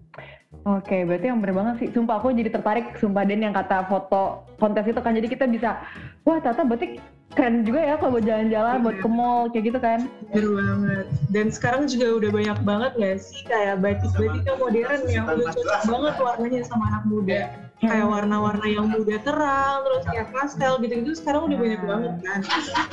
Oke, 0.64 1.04
berarti 1.04 1.28
yang 1.28 1.45
bener 1.45 1.52
banget 1.52 1.75
sih. 1.76 1.88
Sumpah 1.93 2.16
aku 2.23 2.33
jadi 2.33 2.49
tertarik, 2.49 2.97
sumpah 2.97 3.26
Den 3.28 3.45
yang 3.45 3.52
kata 3.52 3.85
foto 3.85 4.49
kontes 4.57 4.88
itu 4.88 4.97
kan. 4.97 5.12
Jadi 5.12 5.28
kita 5.28 5.45
bisa, 5.45 5.76
wah 6.25 6.40
Tata 6.40 6.64
berarti 6.64 6.97
keren 7.37 7.66
juga 7.66 7.85
ya 7.85 7.95
kalau 8.00 8.16
buat 8.16 8.25
jalan-jalan, 8.25 8.81
buat 8.81 8.97
ke 9.02 9.09
mall, 9.11 9.50
kayak 9.52 9.64
gitu 9.69 9.78
kan. 9.83 10.09
Bener 10.33 10.49
banget. 10.57 11.07
Dan 11.35 11.47
sekarang 11.52 11.85
juga 11.90 12.16
udah 12.16 12.31
banyak 12.33 12.59
banget 12.64 12.93
nggak 12.97 13.19
sih 13.21 13.40
kayak 13.45 13.83
batik-batik 13.85 14.43
yang 14.47 14.59
modern 14.62 15.02
yang 15.11 15.25
udah 15.28 15.47
cocok 15.52 15.83
banget 15.85 16.14
warnanya 16.23 16.61
sama 16.64 16.85
anak 16.88 17.04
muda. 17.12 17.40
Kayak 17.85 18.09
warna-warna 18.09 18.67
yang 18.67 18.87
muda 18.88 19.17
terang, 19.21 19.76
terus 19.85 20.03
kayak 20.09 20.29
pastel 20.33 20.73
gitu-gitu 20.81 21.12
sekarang 21.17 21.53
udah 21.53 21.59
banyak 21.61 21.83
banget 21.85 22.12
kan. 22.25 22.41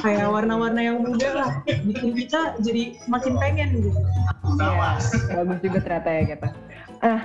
Kayak 0.03 0.27
warna-warna 0.29 0.81
yang 0.83 0.97
muda 1.01 1.29
lah, 1.31 1.49
bikin 1.65 2.11
kita 2.15 2.59
jadi 2.59 2.83
makin 3.07 3.33
pengen 3.39 3.69
gitu. 3.79 3.89
Iya, 4.61 4.99
bagus 5.31 5.57
juga 5.63 5.79
ternyata 5.81 6.09
ya 6.11 6.23
kita. 6.35 6.47
Ah, 7.01 7.21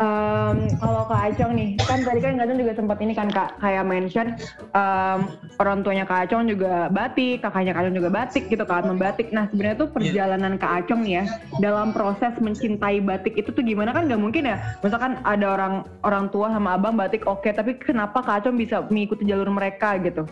em, 0.00 0.56
kalau 0.80 1.02
Kak 1.08 1.20
Acong 1.32 1.52
nih, 1.56 1.76
kan 1.84 2.00
tadi 2.04 2.20
kan 2.20 2.36
Kak 2.40 2.44
Acong 2.48 2.60
juga 2.60 2.72
sempat 2.76 2.98
ini 3.04 3.12
kan 3.12 3.28
Kak, 3.28 3.60
kayak 3.60 3.84
mention 3.84 4.36
em, 4.72 5.18
orang 5.60 5.84
tuanya 5.84 6.04
Kak 6.08 6.28
Acong 6.28 6.48
juga 6.48 6.88
batik, 6.88 7.44
kakaknya 7.44 7.72
Kak 7.76 7.82
Acong 7.84 7.96
juga 7.96 8.10
batik 8.12 8.44
gitu 8.48 8.64
kan, 8.64 8.82
membatik. 8.88 9.28
Nah 9.32 9.48
sebenarnya 9.52 9.76
tuh 9.84 9.88
perjalanan 9.92 10.56
Kak 10.56 10.72
Acong 10.84 11.04
nih 11.04 11.14
ya, 11.20 11.24
dalam 11.60 11.92
proses 11.92 12.32
mencintai 12.40 13.00
batik 13.04 13.36
itu 13.36 13.52
tuh 13.52 13.62
gimana 13.64 13.92
kan 13.92 14.08
nggak 14.08 14.20
mungkin 14.20 14.48
ya, 14.48 14.56
misalkan 14.80 15.20
ada 15.24 15.46
orang 15.56 15.74
orang 16.04 16.28
tua 16.32 16.52
sama 16.52 16.76
abang 16.76 16.96
batik 16.96 17.28
oke, 17.28 17.48
tapi 17.52 17.76
kenapa 17.76 18.24
Kak 18.24 18.44
Acong 18.44 18.56
bisa 18.56 18.84
mengikuti 18.88 19.28
jalur 19.28 19.48
mereka 19.52 19.96
gitu? 20.00 20.24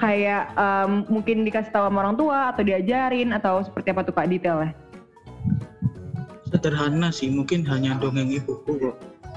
Kayak 0.00 0.52
em, 0.56 1.04
mungkin 1.12 1.44
dikasih 1.44 1.72
tahu 1.72 1.88
sama 1.88 2.00
orang 2.04 2.16
tua 2.16 2.38
atau 2.52 2.62
diajarin 2.64 3.32
atau 3.36 3.60
seperti 3.60 3.92
apa 3.92 4.00
tuh 4.04 4.14
Kak 4.16 4.28
detailnya? 4.32 4.72
Sederhana 6.46 7.10
sih, 7.10 7.26
mungkin 7.26 7.66
hanya 7.66 7.98
dongeng 7.98 8.30
ibuku 8.30 8.78
kok. 8.78 8.96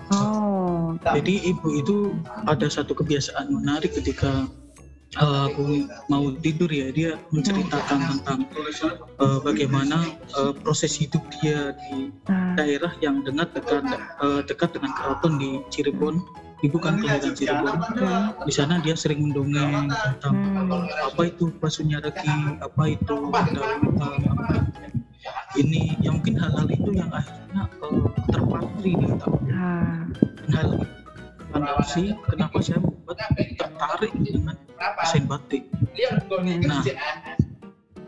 Oh, 0.09 0.97
Jadi 1.05 1.53
ibu 1.53 1.67
itu 1.77 2.17
ada 2.49 2.65
satu 2.65 2.97
kebiasaan 2.97 3.53
menarik 3.53 3.93
ketika 3.93 4.49
eh, 5.17 5.41
aku 5.49 5.85
mau 6.09 6.33
tidur 6.41 6.69
ya, 6.69 6.89
dia 6.89 7.11
menceritakan 7.29 8.17
tentang 8.17 8.39
eh, 8.49 9.39
bagaimana 9.45 10.17
eh, 10.33 10.53
proses 10.65 10.97
hidup 10.97 11.21
dia 11.41 11.77
di 11.77 12.09
ah, 12.29 12.57
daerah 12.57 12.93
yang 13.05 13.21
dekat 13.21 13.53
dekat 13.53 13.85
eh, 14.21 14.41
dekat 14.49 14.69
dengan 14.73 14.91
keraton 14.97 15.33
di 15.37 15.61
Cirebon. 15.69 16.21
Ibu 16.59 16.75
kan 16.81 16.99
kelahiran 16.99 17.37
Cirebon. 17.37 17.77
Di 18.49 18.53
sana 18.53 18.81
dia 18.81 18.97
sering 18.97 19.29
mendongeng 19.29 19.93
tentang 19.93 20.35
hmm, 20.35 21.07
apa 21.13 21.21
itu 21.29 21.53
basunya 21.61 22.01
regi, 22.01 22.33
apa 22.59 22.83
itu 22.97 23.15
itu 23.29 23.61
ini. 25.57 25.97
yang 26.03 26.21
mungkin 26.21 26.35
hal-hal 26.37 26.67
itu 26.69 26.89
yang 26.93 27.09
akhirnya 27.09 27.63
eh, 27.65 28.07
terpatri 28.29 28.91
di 28.93 29.05
otak 29.09 29.33
ah, 29.55 30.05
Dan 30.45 30.51
hal 30.53 30.67
itu 30.77 30.99
fondasi 31.49 32.03
kenapa 32.29 32.57
saya 32.61 32.79
membuat 32.81 33.17
tertarik 33.57 34.13
dengan 34.21 34.55
desain 35.01 35.25
batik. 35.25 35.63
Nah, 36.61 36.81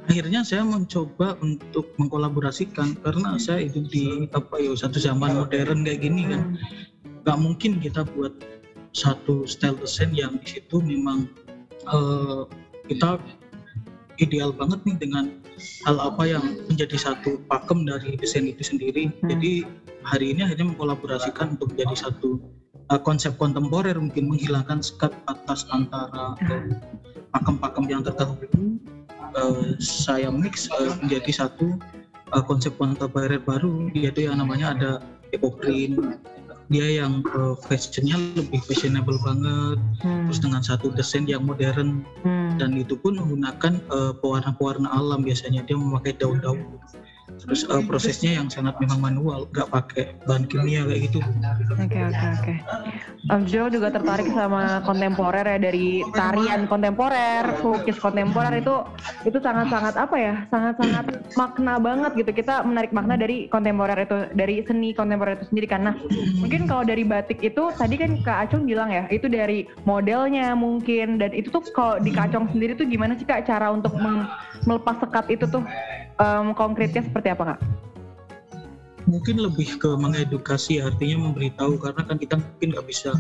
akhirnya 0.09 0.41
saya 0.45 0.63
mencoba 0.65 1.37
untuk 1.41 1.89
mengkolaborasikan 1.97 2.97
karena 3.01 3.37
saya 3.41 3.65
hidup 3.65 3.85
di 3.89 4.27
apa 4.35 4.55
ya 4.59 4.75
satu 4.75 4.97
zaman 4.99 5.39
modern 5.39 5.87
kayak 5.87 6.03
gini 6.03 6.27
kan 6.27 6.57
nggak 7.21 7.37
mungkin 7.37 7.77
kita 7.79 8.03
buat 8.17 8.33
satu 8.91 9.47
style 9.47 9.79
desain 9.79 10.11
yang 10.11 10.35
di 10.43 10.59
situ 10.59 10.83
memang 10.83 11.31
eh, 11.87 12.41
kita 12.91 13.21
ideal 14.21 14.53
banget 14.53 14.79
nih 14.85 14.97
dengan 15.01 15.25
hal 15.89 15.97
apa 15.97 16.23
yang 16.29 16.43
menjadi 16.69 16.95
satu 16.95 17.41
pakem 17.49 17.83
dari 17.83 18.15
desain 18.15 18.45
itu 18.45 18.61
sendiri. 18.61 19.09
Hmm. 19.09 19.35
Jadi 19.35 19.65
hari 20.05 20.37
ini 20.37 20.45
akhirnya 20.45 20.71
mengkolaborasikan 20.71 21.57
untuk 21.57 21.73
menjadi 21.73 22.07
satu 22.07 22.39
eh, 22.93 23.01
konsep 23.01 23.35
kontemporer 23.41 23.97
mungkin 23.97 24.29
menghilangkan 24.29 24.79
sekat 24.85 25.11
atas 25.25 25.65
antara 25.73 26.37
eh, 26.45 26.77
pakem-pakem 27.33 27.85
yang 27.89 28.05
terdahulu. 28.05 28.77
Eh, 29.31 29.79
saya 29.81 30.29
mix 30.29 30.69
eh, 30.69 30.93
menjadi 31.01 31.31
satu 31.45 31.79
eh, 32.35 32.43
konsep 32.45 32.77
kontemporer 32.77 33.41
baru 33.41 33.89
yaitu 33.97 34.29
yang 34.29 34.37
namanya 34.37 34.77
ada 34.77 34.91
eco 35.31 35.55
print 35.55 35.97
dia 36.71 37.03
yang 37.03 37.19
eh, 37.21 37.55
fashionnya 37.67 38.15
lebih 38.39 38.63
fashionable 38.63 39.19
banget. 39.21 39.77
Hmm, 40.01 40.25
terus 40.31 40.39
dengan 40.39 40.63
satu 40.63 40.89
desain 40.95 41.27
yang 41.27 41.43
modern. 41.43 42.07
Hmm, 42.23 42.55
dan 42.55 42.79
itu 42.79 42.95
pun 42.95 43.19
menggunakan 43.19 43.77
eh, 43.77 44.13
pewarna-pewarna 44.23 44.87
alam 44.87 45.21
biasanya. 45.27 45.67
Dia 45.67 45.75
memakai 45.75 46.15
daun-daun 46.15 46.79
terus 47.39 47.65
eh, 47.65 47.83
prosesnya 47.87 48.31
yang 48.37 48.47
sangat 48.51 48.75
memang 48.83 48.99
manual 49.01 49.49
nggak 49.49 49.69
pakai 49.71 50.03
bahan 50.27 50.45
kimia 50.45 50.85
kayak 50.85 51.01
gitu 51.09 51.19
Oke 51.79 51.97
oke 51.97 52.25
oke. 52.37 52.53
Om 53.31 53.43
Jo 53.47 53.69
juga 53.69 53.93
tertarik 53.93 54.27
sama 54.33 54.81
kontemporer 54.83 55.45
ya 55.45 55.57
dari 55.61 56.01
tarian 56.13 56.65
kontemporer, 56.65 57.57
lukis 57.61 57.97
kontemporer 58.01 58.59
itu 58.59 58.75
itu 59.25 59.37
sangat-sangat 59.39 59.95
apa 59.97 60.15
ya? 60.17 60.33
Sangat-sangat 60.49 61.05
makna 61.37 61.77
banget 61.77 62.11
gitu. 62.17 62.31
Kita 62.33 62.65
menarik 62.65 62.91
makna 62.91 63.15
dari 63.15 63.45
kontemporer 63.49 63.97
itu, 64.03 64.17
dari 64.33 64.65
seni 64.65 64.91
kontemporer 64.93 65.37
itu 65.39 65.45
sendiri 65.53 65.67
karena 65.69 65.91
mungkin 66.41 66.65
kalau 66.65 66.83
dari 66.83 67.05
batik 67.05 67.39
itu 67.41 67.71
tadi 67.77 67.95
kan 67.97 68.11
Kak 68.25 68.37
Acung 68.49 68.65
bilang 68.67 68.89
ya, 68.89 69.05
itu 69.13 69.29
dari 69.29 69.69
modelnya 69.87 70.53
mungkin 70.57 71.21
dan 71.21 71.31
itu 71.31 71.53
tuh 71.53 71.63
kalau 71.71 72.01
di 72.01 72.11
Kak 72.13 72.33
Acung 72.33 72.49
sendiri 72.51 72.73
tuh 72.73 72.89
gimana 72.89 73.15
sih 73.17 73.25
Kak 73.25 73.47
cara 73.47 73.71
untuk 73.71 73.93
melepas 74.65 74.97
sekat 75.01 75.25
itu 75.29 75.45
tuh 75.49 75.63
em, 76.21 76.53
konkretnya 76.53 77.01
seperti 77.01 77.33
apa 77.33 77.55
Kak? 77.55 77.59
mungkin 79.09 79.41
lebih 79.41 79.81
ke 79.81 79.89
mengedukasi 79.97 80.79
artinya 80.79 81.29
memberitahu 81.29 81.81
karena 81.81 82.01
kan 82.05 82.17
kita 82.21 82.35
mungkin 82.37 82.69
nggak 82.77 82.87
bisa 82.87 83.11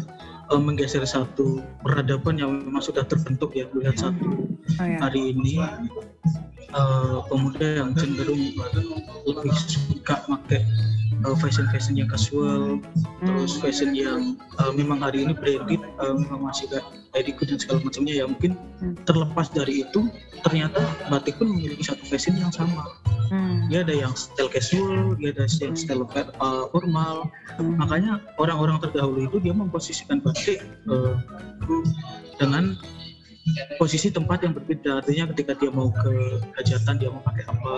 eh, 0.53 0.61
menggeser 0.61 1.03
satu 1.03 1.59
peradaban 1.81 2.37
yang 2.37 2.63
memang 2.63 2.79
sudah 2.79 3.03
terbentuk 3.03 3.51
ya 3.57 3.65
melihat 3.73 4.09
satu 4.09 4.47
Oh 4.79 4.87
ya. 4.87 5.03
hari 5.03 5.33
ini 5.35 5.59
eh, 6.71 7.17
pemuda 7.27 7.67
yang 7.83 7.91
cenderung 7.97 8.55
lebih 9.27 9.53
suka 9.67 10.21
pakai 10.29 10.63
eh, 11.25 11.37
fashion 11.39 11.65
fashion 11.69 11.95
yang 11.97 12.09
casual 12.09 12.81
terus 13.21 13.57
fashion 13.61 13.93
yang 13.93 14.35
eh, 14.39 14.71
memang 14.73 15.01
hari 15.05 15.23
ini 15.25 15.33
branded 15.37 15.81
memang 16.01 16.41
masih 16.49 16.67
kayak 16.69 16.85
Ediku 17.11 17.43
dan 17.43 17.59
segala 17.59 17.83
macamnya 17.83 18.23
ya 18.23 18.25
mungkin 18.27 18.55
Hmm. 18.81 18.97
terlepas 19.05 19.53
dari 19.53 19.85
itu 19.85 20.09
ternyata 20.41 20.81
batik 21.05 21.37
pun 21.37 21.53
memiliki 21.53 21.85
satu 21.85 22.01
fashion 22.09 22.33
yang 22.33 22.49
sama 22.49 22.81
Hmm. 23.29 23.69
dia 23.69 23.85
ada 23.85 23.93
yang 23.93 24.09
style 24.17 24.49
casual 24.49 25.13
dia 25.21 25.29
ada 25.37 25.45
yang 25.45 25.77
style 25.77 26.01
uh, 26.41 26.65
formal 26.73 27.29
Hmm. 27.61 27.77
makanya 27.77 28.17
orang-orang 28.41 28.81
terdahulu 28.81 29.29
itu 29.29 29.37
dia 29.37 29.53
memposisikan 29.53 30.17
batik 30.17 30.65
uh, 30.89 31.13
dengan 32.41 32.73
posisi 33.77 34.13
tempat 34.13 34.45
yang 34.45 34.53
berbeda. 34.53 35.01
Artinya 35.01 35.33
ketika 35.33 35.57
dia 35.57 35.71
mau 35.73 35.89
ke 35.89 36.41
hajatan 36.59 36.95
dia 37.01 37.09
mau 37.09 37.23
pakai 37.25 37.45
apa. 37.49 37.75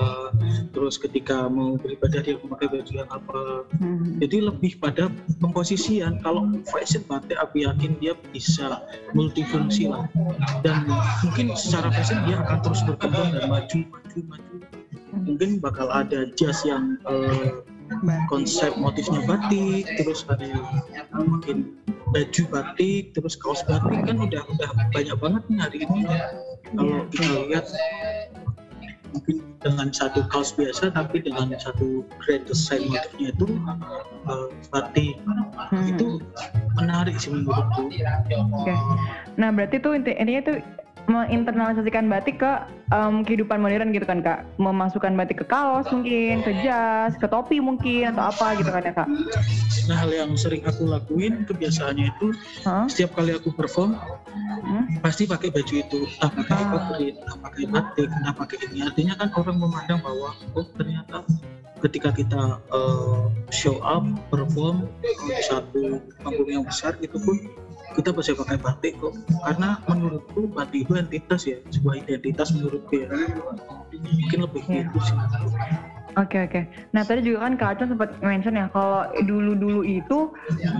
Terus 0.75 0.95
ketika 0.99 1.47
mau 1.47 1.79
beribadah 1.79 2.19
dia 2.23 2.35
mau 2.39 2.55
pakai 2.55 2.67
baju 2.71 2.91
yang 2.91 3.11
apa. 3.11 3.41
Hmm. 3.79 4.19
jadi 4.19 4.47
lebih 4.47 4.79
pada 4.79 5.11
pemposisian 5.39 6.19
kalau 6.23 6.47
fashion 6.69 7.03
batik 7.07 7.35
aku 7.39 7.65
yakin 7.65 7.95
dia 7.99 8.13
bisa 8.31 8.83
multifungsi 9.15 9.87
lah. 9.87 10.07
Dan 10.61 10.87
mungkin 11.23 11.55
secara 11.55 11.91
fashion 11.91 12.23
dia 12.27 12.39
akan 12.43 12.57
terus 12.63 12.81
berkembang 12.83 13.35
dan 13.35 13.47
maju 13.47 13.79
maju 13.87 14.19
maju. 14.27 14.55
Mungkin 15.13 15.61
bakal 15.61 15.93
ada 15.93 16.25
jas 16.33 16.65
yang 16.65 16.97
eh, 17.05 17.63
konsep 18.31 18.73
motifnya 18.79 19.21
batik 19.27 19.85
terus 19.99 20.25
ada 20.31 20.45
yang 20.45 20.65
mungkin 21.13 21.77
baju 22.13 22.43
batik 22.49 23.13
terus 23.13 23.37
kaos 23.37 23.61
batik 23.65 24.05
kan 24.05 24.17
udah 24.21 24.41
udah 24.45 24.69
banyak 24.93 25.17
banget 25.17 25.43
nih 25.49 25.59
hari 25.61 25.77
ini. 25.85 26.01
Kalau 26.73 26.97
kita 27.13 27.33
lihat 27.49 27.65
mungkin 29.13 29.52
dengan 29.63 29.87
satu 29.89 30.27
kaos 30.27 30.51
biasa 30.51 30.91
tapi 30.91 31.19
dengan 31.19 31.55
satu 31.55 31.87
grand 32.19 32.43
design 32.43 32.83
motifnya 32.85 33.31
itu 33.31 33.45
eh, 34.27 34.47
batik 34.69 35.15
Hmm. 35.63 35.87
itu 35.87 36.19
menarik 36.75 37.15
sih 37.15 37.31
menurutku 37.31 37.87
Oke. 38.53 38.73
Nah 39.35 39.49
berarti 39.49 39.79
tuh 39.79 39.95
inti- 39.95 40.13
intinya 40.13 40.43
tuh 40.43 40.57
menginternalisasikan 41.05 42.07
batik 42.07 42.39
ke 42.39 42.51
em, 42.89 43.21
kehidupan 43.21 43.59
modern 43.59 43.91
gitu 43.91 44.03
kan 44.03 44.19
kak 44.19 44.47
memasukkan 44.55 45.11
batik 45.13 45.39
ke 45.39 45.45
kaos 45.45 45.83
mungkin 45.89 46.39
ke 46.41 46.55
jas 46.61 47.11
ke 47.13 47.27
topi 47.27 47.59
mungkin 47.59 48.07
atau 48.09 48.29
apa 48.29 48.55
gitu 48.55 48.69
kan 48.69 48.81
ya 48.81 48.93
kak 48.93 49.07
nah 49.83 49.97
hal 49.97 50.09
yang 50.09 50.31
sering 50.33 50.63
aku 50.63 50.85
lakuin 50.85 51.43
kebiasaannya 51.43 52.07
itu 52.07 52.31
Hah? 52.63 52.87
setiap 52.87 53.15
kali 53.15 53.31
aku 53.31 53.51
perform 53.51 53.99
Hmm? 54.63 54.87
pasti 55.03 55.27
pakai 55.27 55.51
baju 55.51 55.73
itu 55.75 55.99
entah 56.15 56.31
pakai 56.31 56.55
Ah. 56.55 57.19
entah 57.19 57.37
pakai 57.37 57.63
batik 57.67 58.07
entah 58.07 58.33
pakai 58.33 58.57
ini 58.63 58.79
artinya 58.81 59.13
kan 59.13 59.27
orang 59.35 59.52
memandang 59.57 59.99
bahwa 60.01 60.33
oh 60.57 60.67
ternyata 60.77 61.25
ketika 61.83 62.15
kita 62.15 62.63
uh, 62.71 63.27
show 63.51 63.83
up 63.83 64.07
perform 64.31 64.87
di 65.03 65.43
satu 65.43 65.99
panggung 66.23 66.49
yang 66.49 66.63
besar 66.63 66.95
itu 67.03 67.19
pun 67.19 67.35
kita 67.93 68.09
pasti 68.15 68.33
pakai 68.33 68.57
batik 68.57 68.93
kok. 68.97 69.13
Karena 69.43 69.77
menurutku 69.85 70.49
batik 70.49 70.87
itu 70.89 70.97
entitas 70.97 71.45
ya 71.45 71.59
sebuah 71.69 72.07
identitas 72.07 72.55
menurutku 72.55 73.03
ya. 73.03 73.07
Mungkin 73.93 74.39
lebih 74.47 74.63
gitu 74.65 74.99
sih 75.03 75.17
Oke 76.13 76.45
oke. 76.45 76.61
Nah 76.93 77.01
tadi 77.01 77.25
juga 77.25 77.49
kan 77.49 77.57
Kak 77.57 77.69
Acon 77.73 77.89
sempat 77.97 78.13
mention 78.21 78.53
ya 78.53 78.69
kalau 78.69 79.09
dulu-dulu 79.25 79.81
itu 79.81 80.29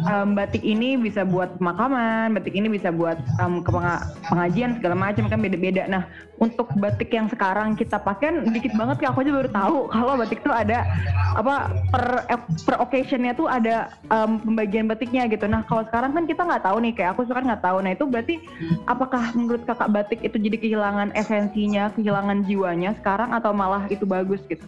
em, 0.06 0.38
batik 0.38 0.62
ini 0.62 0.94
bisa 0.94 1.26
buat 1.26 1.58
pemakaman, 1.58 2.38
batik 2.38 2.54
ini 2.54 2.70
bisa 2.70 2.94
buat 2.94 3.18
em, 3.42 3.66
ke 3.66 3.70
penga- 3.74 4.06
pengajian 4.30 4.78
segala 4.78 4.94
macam 4.94 5.26
kan 5.26 5.42
beda-beda. 5.42 5.90
Nah 5.90 6.06
untuk 6.38 6.70
batik 6.78 7.10
yang 7.10 7.26
sekarang 7.34 7.74
kita 7.74 7.98
pakai 7.98 8.46
dikit 8.54 8.78
banget 8.78 9.02
Kak 9.02 9.18
aku 9.18 9.26
aja 9.26 9.34
baru 9.34 9.50
tahu 9.50 9.78
kalau 9.98 10.14
batik 10.22 10.46
tuh 10.46 10.54
ada 10.54 10.86
apa 11.34 11.74
per 11.90 12.30
per 12.70 12.76
occasionnya 12.78 13.34
tuh 13.34 13.50
ada 13.50 13.90
em, 14.14 14.38
pembagian 14.38 14.86
batiknya 14.86 15.26
gitu. 15.26 15.50
Nah 15.50 15.66
kalau 15.66 15.82
sekarang 15.90 16.14
kan 16.14 16.30
kita 16.30 16.46
nggak 16.46 16.62
tahu 16.62 16.78
nih 16.78 16.94
kayak 16.94 17.18
aku 17.18 17.26
suka 17.26 17.42
nggak 17.42 17.64
tahu. 17.66 17.82
Nah 17.82 17.98
itu 17.98 18.06
berarti 18.06 18.38
apakah 18.86 19.34
menurut 19.34 19.66
kakak 19.66 19.90
batik 19.90 20.22
itu 20.22 20.38
jadi 20.38 20.58
kehilangan 20.62 21.10
esensinya, 21.18 21.90
kehilangan 21.98 22.46
jiwanya 22.46 22.94
sekarang 23.02 23.34
atau 23.34 23.50
malah 23.50 23.90
itu 23.90 24.06
bagus 24.06 24.38
gitu? 24.46 24.62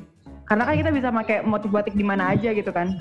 Karena 0.45 0.63
kan 0.69 0.75
kita 0.77 0.91
bisa 0.93 1.09
pakai 1.09 1.37
motif 1.41 1.69
batik 1.73 1.95
di 1.97 2.05
mana 2.05 2.33
aja 2.33 2.53
gitu 2.53 2.69
kan. 2.69 2.93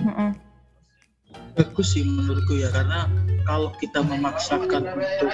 Bagus 1.54 1.94
sih 1.94 2.02
menurutku 2.02 2.58
ya 2.58 2.72
karena 2.72 3.06
kalau 3.44 3.70
kita 3.78 4.00
memaksakan 4.00 4.82
untuk 4.96 5.30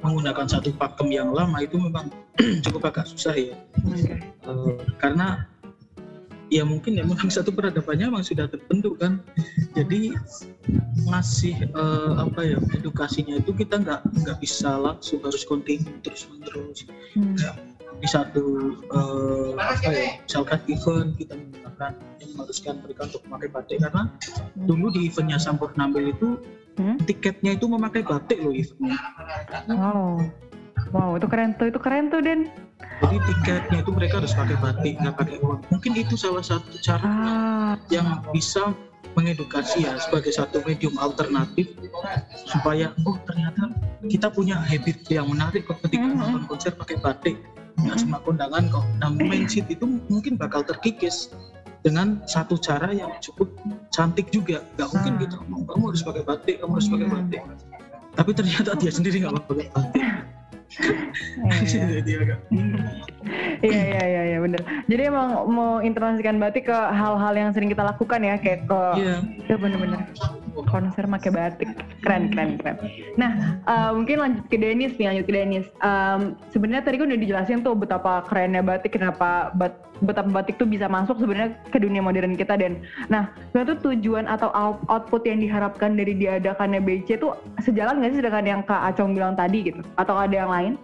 menggunakan 0.00 0.46
satu 0.48 0.72
pakem 0.74 1.12
yang 1.12 1.30
lama 1.30 1.60
itu 1.60 1.76
memang 1.76 2.08
cukup 2.64 2.90
agak 2.90 3.06
susah 3.12 3.36
ya. 3.36 3.56
Eh, 4.50 4.72
karena 4.96 5.44
ya 6.50 6.66
mungkin 6.66 6.98
ya 6.98 7.06
memang 7.06 7.30
satu 7.30 7.54
peradabannya 7.54 8.10
memang 8.10 8.26
sudah 8.26 8.50
terbentuk 8.50 8.98
kan 8.98 9.22
jadi 9.78 10.18
ngasih 11.06 11.70
eh, 11.70 12.12
apa 12.18 12.40
ya 12.42 12.58
edukasinya 12.74 13.38
itu 13.38 13.54
kita 13.54 13.78
nggak 13.78 14.02
nggak 14.02 14.38
bisa 14.42 14.74
langsung 14.74 15.22
harus 15.22 15.46
kontinu 15.46 15.88
terus 16.02 16.26
menerus 16.26 16.82
Hmm. 17.10 17.34
Di 18.00 18.08
satu 18.08 18.44
eh, 18.88 19.50
apa 19.56 19.88
ya 19.88 20.10
misalkan 20.18 20.58
event 20.66 21.10
kita 21.14 21.32
menggunakan 21.34 21.90
yang 22.16 22.28
mengharuskan 22.32 22.74
mereka 22.80 23.00
untuk 23.06 23.22
memakai 23.24 23.48
batik 23.50 23.76
karena 23.78 24.02
dulu 24.58 24.86
di 24.90 25.06
eventnya 25.06 25.38
Sampurnambil 25.38 26.10
itu 26.10 26.28
Hmm? 26.78 26.96
tiketnya 27.02 27.58
itu 27.58 27.66
memakai 27.68 28.00
batik 28.00 28.40
loh 28.40 28.54
eventnya 28.54 28.96
Wow. 29.68 30.22
Wow, 30.90 31.10
itu 31.14 31.26
keren 31.28 31.52
tuh, 31.54 31.68
itu 31.68 31.76
keren 31.76 32.08
tuh 32.08 32.24
Den. 32.24 32.48
jadi 33.00 33.16
tiketnya 33.20 33.78
itu 33.82 33.90
mereka 33.92 34.22
harus 34.22 34.32
pakai 34.32 34.56
batik 34.56 34.96
nggak 34.96 35.14
pakai 35.14 35.36
uang 35.42 35.60
mungkin 35.68 35.92
itu 35.94 36.14
salah 36.16 36.40
satu 36.40 36.72
cara 36.80 37.04
Ah, 37.04 37.72
yang 37.88 38.06
bisa 38.30 38.72
mengedukasi 39.12 39.84
ya 39.84 39.98
sebagai 39.98 40.30
satu 40.30 40.62
medium 40.62 40.94
alternatif 40.96 41.68
supaya 42.46 42.94
oh 43.04 43.18
ternyata 43.24 43.74
kita 44.06 44.30
punya 44.30 44.56
habit 44.56 44.96
yang 45.10 45.26
menarik 45.26 45.66
ketika 45.66 46.06
Mhm. 46.06 46.16
nonton 46.16 46.42
konser 46.46 46.72
pakai 46.72 46.96
batik 46.96 47.36
nggak 47.78 47.96
cuma 48.02 48.18
kondangan 48.22 48.64
kok 48.68 48.84
nah 48.98 49.10
mindset 49.10 49.66
itu 49.68 49.84
mungkin 50.08 50.34
bakal 50.34 50.62
terkikis 50.62 51.30
dengan 51.80 52.20
satu 52.28 52.60
cara 52.60 52.92
yang 52.92 53.08
cukup 53.18 53.48
cantik 53.88 54.28
juga 54.28 54.60
nggak 54.76 54.88
mungkin 54.92 55.12
Ah. 55.16 55.20
gitu 55.24 55.36
"Oh, 55.48 55.62
kamu 55.64 55.84
harus 55.94 56.02
pakai 56.04 56.22
batik 56.24 56.56
kamu 56.60 56.72
harus 56.76 56.88
pakai 56.88 57.06
Hmm. 57.08 57.14
batik 57.16 57.42
tapi 58.10 58.30
ternyata 58.34 58.70
dia 58.76 58.92
sendiri 58.92 59.16
nggak 59.22 59.32
mau 59.32 59.44
pakai 59.46 59.66
batik 59.72 60.02
iya. 60.02 61.98
Iya 63.60 63.82
iya 63.84 64.02
iya 64.06 64.22
iya 64.32 64.38
bener. 64.40 64.60
Jadi 64.88 65.02
emang 65.04 65.28
mau 65.52 65.84
internalisasikan 65.84 66.40
batik 66.40 66.70
ke 66.70 66.72
hal-hal 66.72 67.34
yang 67.36 67.50
sering 67.52 67.68
kita 67.68 67.84
lakukan 67.84 68.20
ya 68.22 68.34
kayak 68.40 68.64
ke 68.64 68.80
Iya. 68.96 69.16
ya 69.46 69.56
bener-bener 69.58 70.00
konser 70.68 71.04
pakai 71.06 71.30
batik 71.30 71.70
keren 72.02 72.30
keren 72.32 72.58
keren. 72.58 72.76
Nah 73.16 73.60
eh, 73.64 73.90
mungkin 73.94 74.16
lanjut 74.20 74.44
ke 74.50 74.56
Denis 74.58 74.94
nih 74.98 75.06
lanjut 75.14 75.26
ke 75.26 75.34
Denis. 75.34 75.66
Em, 75.82 76.34
Sebenarnya 76.50 76.82
tadi 76.84 76.96
kan 76.98 77.06
udah 77.10 77.20
dijelasin 77.20 77.62
tuh 77.62 77.74
betapa 77.78 78.26
kerennya 78.26 78.60
batik, 78.60 78.98
kenapa 78.98 79.54
bat- 79.54 79.86
betapa 80.02 80.28
batik 80.32 80.56
tuh 80.56 80.66
bisa 80.66 80.88
masuk 80.88 81.20
sebenarnya 81.20 81.54
ke 81.68 81.78
dunia 81.78 82.00
modern 82.00 82.34
kita 82.34 82.56
dan 82.56 82.80
nah 83.12 83.28
sebenarnya 83.52 83.78
tujuan 83.84 84.24
atau 84.26 84.48
out- 84.56 84.82
output 84.88 85.28
yang 85.28 85.38
diharapkan 85.40 85.94
dari 85.94 86.16
diadakannya 86.16 86.80
BC 86.80 87.20
tuh 87.20 87.36
sejalan 87.60 88.00
nggak 88.00 88.12
sih 88.16 88.24
dengan 88.24 88.44
yang 88.44 88.60
Kak 88.64 88.92
Acong 88.92 89.12
bilang 89.12 89.36
tadi 89.36 89.70
gitu? 89.70 89.80
Atau 90.00 90.16
ada 90.16 90.32
yang 90.32 90.50
lain? 90.50 90.74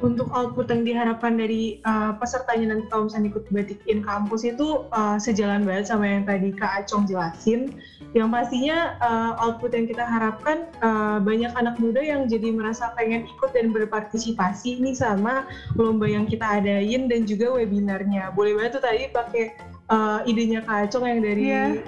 Untuk 0.00 0.32
output 0.32 0.72
yang 0.72 0.82
diharapkan 0.82 1.36
dari 1.36 1.84
uh, 1.84 2.16
pesertanya 2.16 2.72
nanti 2.72 2.88
kalau 2.88 3.08
misalnya 3.08 3.28
ikut 3.36 3.44
batik 3.52 3.80
in 3.84 4.00
kampus 4.00 4.48
itu 4.48 4.88
uh, 4.96 5.20
sejalan 5.20 5.64
banget 5.68 5.92
sama 5.92 6.08
yang 6.08 6.24
tadi 6.24 6.50
Kak 6.56 6.84
Acong 6.84 7.04
jelasin. 7.04 7.76
Yang 8.16 8.28
pastinya 8.32 8.98
uh, 8.98 9.32
output 9.38 9.70
yang 9.76 9.86
kita 9.86 10.02
harapkan 10.02 10.66
uh, 10.82 11.22
banyak 11.22 11.52
anak 11.54 11.78
muda 11.78 12.02
yang 12.02 12.26
jadi 12.26 12.50
merasa 12.50 12.90
pengen 12.98 13.28
ikut 13.28 13.50
dan 13.54 13.70
berpartisipasi 13.70 14.82
nih 14.82 14.96
sama 14.96 15.46
lomba 15.78 16.08
yang 16.08 16.26
kita 16.26 16.58
adain 16.58 17.06
dan 17.06 17.28
juga 17.28 17.52
webinarnya. 17.54 18.32
Boleh 18.34 18.56
banget 18.58 18.80
tuh 18.80 18.82
tadi 18.82 19.06
pakai 19.12 19.44
uh, 19.92 20.24
idenya 20.24 20.64
Kak 20.64 20.88
Acong 20.88 21.06
yang 21.06 21.20
dari 21.20 21.52
Iya. 21.52 21.82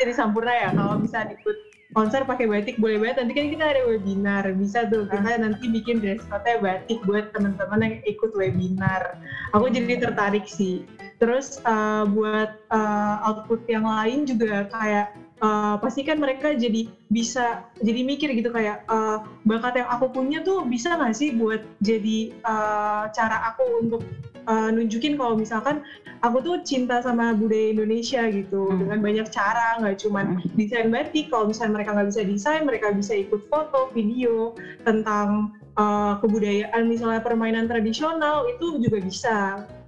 dari 0.00 0.12
Sampurna 0.16 0.52
ya 0.56 0.68
kalau 0.72 0.98
bisa 0.98 1.26
ikut 1.28 1.67
konser 1.96 2.24
pakai 2.28 2.44
batik 2.44 2.76
boleh 2.76 3.00
banget. 3.00 3.24
Nanti 3.24 3.32
kan 3.32 3.46
kita 3.48 3.64
ada 3.64 3.80
webinar 3.88 4.44
bisa 4.56 4.84
tuh 4.88 5.08
kita 5.08 5.40
nanti 5.40 5.64
bikin 5.68 6.02
dress 6.02 6.20
code 6.28 6.60
batik 6.60 7.00
buat 7.08 7.32
teman-teman 7.32 7.80
yang 7.80 7.94
ikut 8.04 8.30
webinar. 8.36 9.16
Aku 9.56 9.72
jadi 9.72 9.96
tertarik 10.00 10.44
sih. 10.44 10.84
Terus 11.18 11.58
uh, 11.66 12.06
buat 12.06 12.54
uh, 12.70 13.16
output 13.26 13.66
yang 13.66 13.88
lain 13.88 14.28
juga 14.28 14.70
kayak 14.70 15.16
uh, 15.42 15.74
pasti 15.80 16.06
kan 16.06 16.18
mereka 16.20 16.54
jadi 16.54 16.86
bisa 17.10 17.66
jadi 17.82 18.00
mikir 18.04 18.30
gitu 18.38 18.50
kayak 18.52 18.84
uh, 18.86 19.24
bakat 19.42 19.82
yang 19.82 19.88
aku 19.90 20.10
punya 20.12 20.38
tuh 20.44 20.62
bisa 20.62 20.94
nggak 20.94 21.14
sih 21.16 21.34
buat 21.34 21.64
jadi 21.82 22.30
uh, 22.46 23.10
cara 23.10 23.50
aku 23.50 23.64
untuk 23.82 24.02
uh, 24.48 24.72
nunjukin 24.72 25.20
kalau 25.20 25.36
misalkan 25.36 25.84
aku 26.24 26.40
tuh 26.40 26.56
cinta 26.64 26.98
sama 27.04 27.36
budaya 27.36 27.70
Indonesia 27.70 28.24
gitu 28.32 28.72
Hmm. 28.72 28.80
dengan 28.82 28.98
banyak 29.04 29.26
cara 29.30 29.78
nggak 29.78 29.96
cuman 30.02 30.40
desain 30.56 30.88
batik 30.88 31.30
kalau 31.30 31.52
misalnya 31.52 31.78
mereka 31.78 31.94
nggak 31.94 32.08
bisa 32.10 32.20
desain 32.24 32.62
mereka 32.64 32.90
bisa 32.90 33.12
ikut 33.14 33.44
foto 33.46 33.92
video 33.92 34.56
tentang 34.82 35.52
uh, 35.78 36.18
kebudayaan 36.18 36.88
misalnya 36.88 37.22
permainan 37.22 37.68
tradisional 37.70 38.48
itu 38.50 38.80
juga 38.82 38.98
bisa 38.98 39.36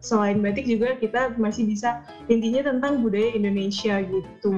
selain 0.00 0.40
batik 0.40 0.64
juga 0.64 0.96
kita 0.96 1.36
masih 1.36 1.68
bisa 1.68 2.00
intinya 2.32 2.72
tentang 2.72 3.04
budaya 3.04 3.36
Indonesia 3.36 4.00
gitu 4.00 4.52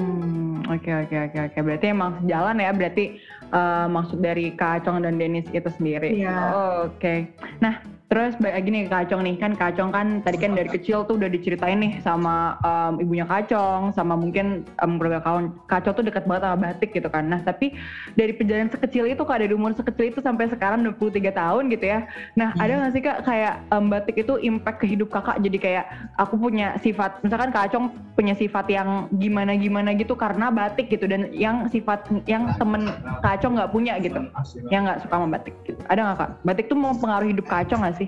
Hmm, 0.63 0.63
oke 0.71 0.87
oke 0.87 1.17
oke 1.31 1.39
oke. 1.51 1.59
Berarti 1.67 1.87
emang 1.91 2.15
sejalan 2.23 2.63
ya. 2.63 2.71
Berarti 2.71 3.05
eh, 3.51 3.87
maksud 3.91 4.19
dari 4.23 4.55
Kak 4.55 4.83
Acong 4.87 5.03
dan 5.03 5.19
Denis 5.19 5.45
itu 5.51 5.67
sendiri. 5.75 6.15
Iya. 6.23 6.37
Oh, 6.55 6.73
Oke. 6.89 7.27
Nah, 7.59 7.83
Terus 8.13 8.37
balik 8.37 8.61
lagi 8.61 8.69
nih 8.69 8.85
Kacong 8.93 9.25
nih 9.25 9.41
kan 9.41 9.53
Kacong 9.57 9.89
kan 9.89 10.21
tadi 10.21 10.37
kan 10.37 10.53
dari 10.53 10.69
kecil 10.69 11.09
tuh 11.09 11.17
udah 11.17 11.33
diceritain 11.33 11.81
nih 11.81 11.97
sama 12.05 12.61
um, 12.61 13.01
ibunya 13.01 13.25
Kacong 13.25 13.89
sama 13.97 14.21
mungkin 14.21 14.69
um, 14.85 15.01
keluarga 15.01 15.25
kawan 15.25 15.49
Kacong 15.65 15.97
tuh 15.97 16.05
dekat 16.05 16.29
banget 16.29 16.45
sama 16.45 16.61
batik 16.61 16.93
gitu 16.93 17.09
kan. 17.09 17.33
Nah 17.33 17.41
tapi 17.41 17.73
dari 18.13 18.37
perjalanan 18.37 18.69
sekecil 18.69 19.09
itu 19.09 19.25
kak 19.25 19.41
dari 19.41 19.57
umur 19.57 19.73
sekecil 19.73 20.13
itu 20.13 20.21
sampai 20.21 20.53
sekarang 20.53 20.85
23 20.85 21.33
tahun 21.33 21.73
gitu 21.73 21.89
ya. 21.89 22.05
Nah 22.37 22.53
ada 22.61 22.85
nggak 22.85 22.93
sih 22.93 23.01
kak 23.01 23.25
kayak 23.25 23.65
um, 23.73 23.89
batik 23.89 24.21
itu 24.21 24.37
impact 24.45 24.85
ke 24.85 24.93
hidup 24.93 25.09
kakak 25.09 25.41
jadi 25.41 25.57
kayak 25.57 25.85
aku 26.21 26.37
punya 26.37 26.77
sifat 26.85 27.17
misalkan 27.25 27.49
Kacong 27.49 27.97
punya 28.13 28.37
sifat 28.37 28.69
yang 28.69 29.09
gimana 29.17 29.57
gimana 29.57 29.97
gitu 29.97 30.13
karena 30.13 30.53
batik 30.53 30.93
gitu 30.93 31.09
dan 31.09 31.33
yang 31.33 31.65
sifat 31.73 32.05
yang 32.29 32.53
temen 32.61 32.93
Kacong 33.25 33.57
nggak 33.57 33.73
punya 33.73 33.97
gitu 34.05 34.21
yang 34.69 34.85
nggak 34.85 35.01
suka 35.01 35.17
sama 35.17 35.33
batik 35.33 35.57
gitu. 35.65 35.81
Ada 35.89 36.01
nggak 36.05 36.19
kak? 36.21 36.31
Batik 36.45 36.67
tuh 36.69 36.77
mau 36.77 36.93
pengaruh 36.93 37.33
hidup 37.33 37.49
Kacong 37.49 37.81
nggak 37.81 37.97
sih? 37.97 38.02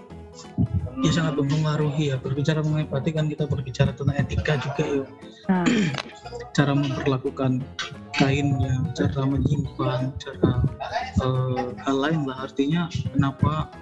Ya 1.02 1.10
sangat 1.10 1.34
mempengaruhi 1.36 2.14
ya. 2.14 2.16
Berbicara 2.18 2.62
mengenai 2.62 2.88
batik 2.88 3.18
kan 3.18 3.26
kita 3.26 3.44
berbicara 3.50 3.90
tentang 3.92 4.16
etika 4.16 4.54
juga 4.62 4.84
ya. 4.84 5.04
Nah, 5.50 5.66
Cara 6.56 6.70
memperlakukan 6.70 7.66
kainnya, 8.14 8.78
cara 8.94 9.26
menyimpan, 9.26 10.14
cara 10.22 10.50
eh, 11.18 11.66
hal 11.82 11.96
lain 11.98 12.30
lah. 12.30 12.46
Artinya 12.46 12.86
kenapa 13.10 13.74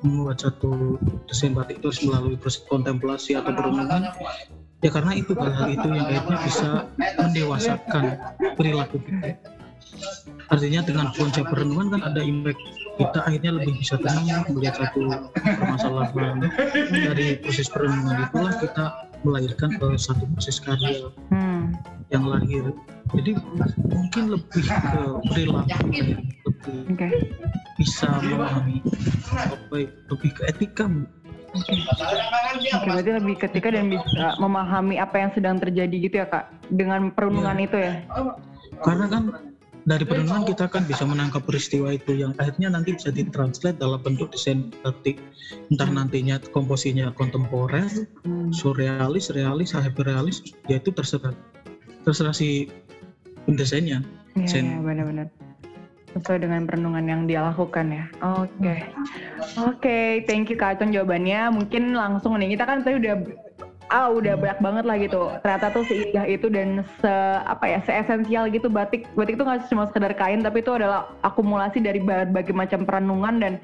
membuat 0.00 0.40
satu 0.40 0.96
desain 1.28 1.52
batik 1.52 1.80
itu 1.80 1.92
harus 1.92 2.02
melalui 2.04 2.36
proses 2.36 2.64
kontemplasi 2.68 3.36
atau 3.36 3.52
perenungan 3.52 4.12
ya 4.84 4.90
karena 4.92 5.12
itu 5.16 5.32
hal-hal 5.32 5.68
itu 5.72 5.86
yang 5.88 6.06
akhirnya 6.06 6.38
bisa 6.44 6.68
mendewasakan 7.16 8.04
perilaku 8.54 9.00
kita 9.02 9.40
artinya 10.52 10.80
dengan 10.84 11.06
konsep 11.16 11.48
perenungan 11.48 11.96
kan 11.96 12.02
ada 12.04 12.20
impact 12.20 12.60
kita 12.96 13.18
akhirnya 13.28 13.52
lebih 13.60 13.72
bisa 13.76 14.00
tenang 14.00 14.44
melihat 14.52 14.74
satu 14.80 15.00
permasalahan 15.44 16.40
dari 16.90 17.36
proses 17.44 17.68
perenungan 17.68 18.24
itulah 18.24 18.54
kita 18.56 18.84
melahirkan 19.20 19.70
eh, 19.76 20.00
satu 20.00 20.24
proses 20.32 20.56
karya 20.60 21.12
hmm. 21.32 21.76
yang 22.08 22.24
lahir 22.24 22.72
jadi 23.14 23.38
mungkin 23.86 24.24
lebih 24.34 24.64
ke 24.66 25.00
perilaku 25.30 25.86
ya, 25.94 26.16
lebih 26.42 26.78
Oke. 26.90 27.08
bisa 27.78 28.08
memahami 28.18 28.82
apa 29.30 29.74
ya, 29.78 29.88
lebih 30.10 30.30
ke 30.34 30.42
etika 30.50 30.86
Oke, 31.56 31.72
berarti 32.84 33.10
lebih 33.16 33.36
ketika 33.40 33.72
dan 33.72 33.88
bisa 33.88 34.36
memahami 34.36 35.00
apa 35.00 35.16
yang 35.16 35.30
sedang 35.32 35.56
terjadi 35.56 35.96
gitu 35.96 36.16
ya 36.20 36.26
kak 36.28 36.52
dengan 36.68 37.08
perundungan 37.12 37.56
itu 37.56 37.76
ya. 37.80 38.04
karena 38.84 39.08
kan 39.08 39.22
dari 39.86 40.02
perenungan 40.02 40.42
kita 40.42 40.66
kan 40.66 40.82
bisa 40.84 41.06
menangkap 41.06 41.46
peristiwa 41.46 41.94
itu 41.94 42.18
yang 42.18 42.34
akhirnya 42.42 42.74
nanti 42.74 42.98
bisa 42.98 43.14
ditranslate 43.14 43.78
dalam 43.78 44.02
bentuk 44.02 44.34
desain 44.34 44.74
batik 44.82 45.22
entah 45.70 45.86
nantinya 45.86 46.42
komposisinya 46.50 47.14
kontemporer 47.14 47.86
surrealis 48.50 49.30
realis 49.30 49.70
hyperrealis 49.70 50.42
ya 50.66 50.82
itu 50.82 50.90
terserah 50.90 51.32
terserah 52.02 52.34
si 52.34 52.66
pendesainnya 53.46 54.02
Iya, 54.36 54.60
iya, 54.60 54.78
benar-benar. 54.84 55.26
Sesuai 56.12 56.38
dengan 56.44 56.68
perenungan 56.68 57.04
yang 57.08 57.20
dia 57.24 57.40
lakukan 57.44 57.88
ya. 57.88 58.04
Oke. 58.20 58.74
Oke, 59.60 60.24
thank 60.28 60.52
you 60.52 60.56
Kak 60.56 60.76
Acon 60.76 60.92
jawabannya. 60.92 61.52
Mungkin 61.52 61.96
langsung 61.96 62.36
nih, 62.36 62.56
kita 62.56 62.64
kan 62.68 62.84
tadi 62.84 63.00
udah 63.00 63.16
ah 63.90 64.10
udah 64.10 64.34
banyak 64.34 64.58
banget 64.58 64.84
lah 64.84 64.96
gitu. 64.98 65.22
Ternyata 65.42 65.66
tuh 65.70 65.84
seindah 65.86 66.26
itu 66.26 66.46
dan 66.50 66.82
se 66.98 67.14
apa 67.46 67.64
ya, 67.70 67.78
seesensial 67.86 68.50
gitu 68.50 68.66
batik. 68.66 69.06
Batik 69.14 69.38
itu 69.38 69.44
nggak 69.46 69.70
cuma 69.70 69.86
sekedar 69.86 70.12
kain, 70.16 70.42
tapi 70.42 70.64
itu 70.64 70.72
adalah 70.74 71.10
akumulasi 71.22 71.78
dari 71.78 72.02
berbagai 72.02 72.54
macam 72.56 72.82
perenungan 72.82 73.38
dan 73.38 73.54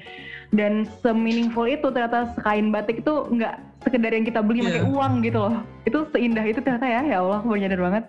dan 0.52 0.84
se-meaningful 1.00 1.64
itu 1.64 1.88
ternyata 1.88 2.28
kain 2.44 2.68
batik 2.68 3.00
itu 3.00 3.14
nggak 3.32 3.56
sekedar 3.82 4.10
yang 4.10 4.24
kita 4.24 4.40
beli 4.40 4.62
pakai 4.62 4.80
Iya. 4.80 4.88
uang 4.88 5.12
gitu 5.22 5.38
loh. 5.38 5.54
Itu 5.82 5.98
seindah 6.10 6.44
itu 6.46 6.60
ternyata 6.62 6.86
ya, 6.86 7.00
ya 7.02 7.16
Allah, 7.20 7.38
aku 7.42 7.46
baru 7.50 7.60
nyadar 7.60 7.80
banget. 7.82 8.04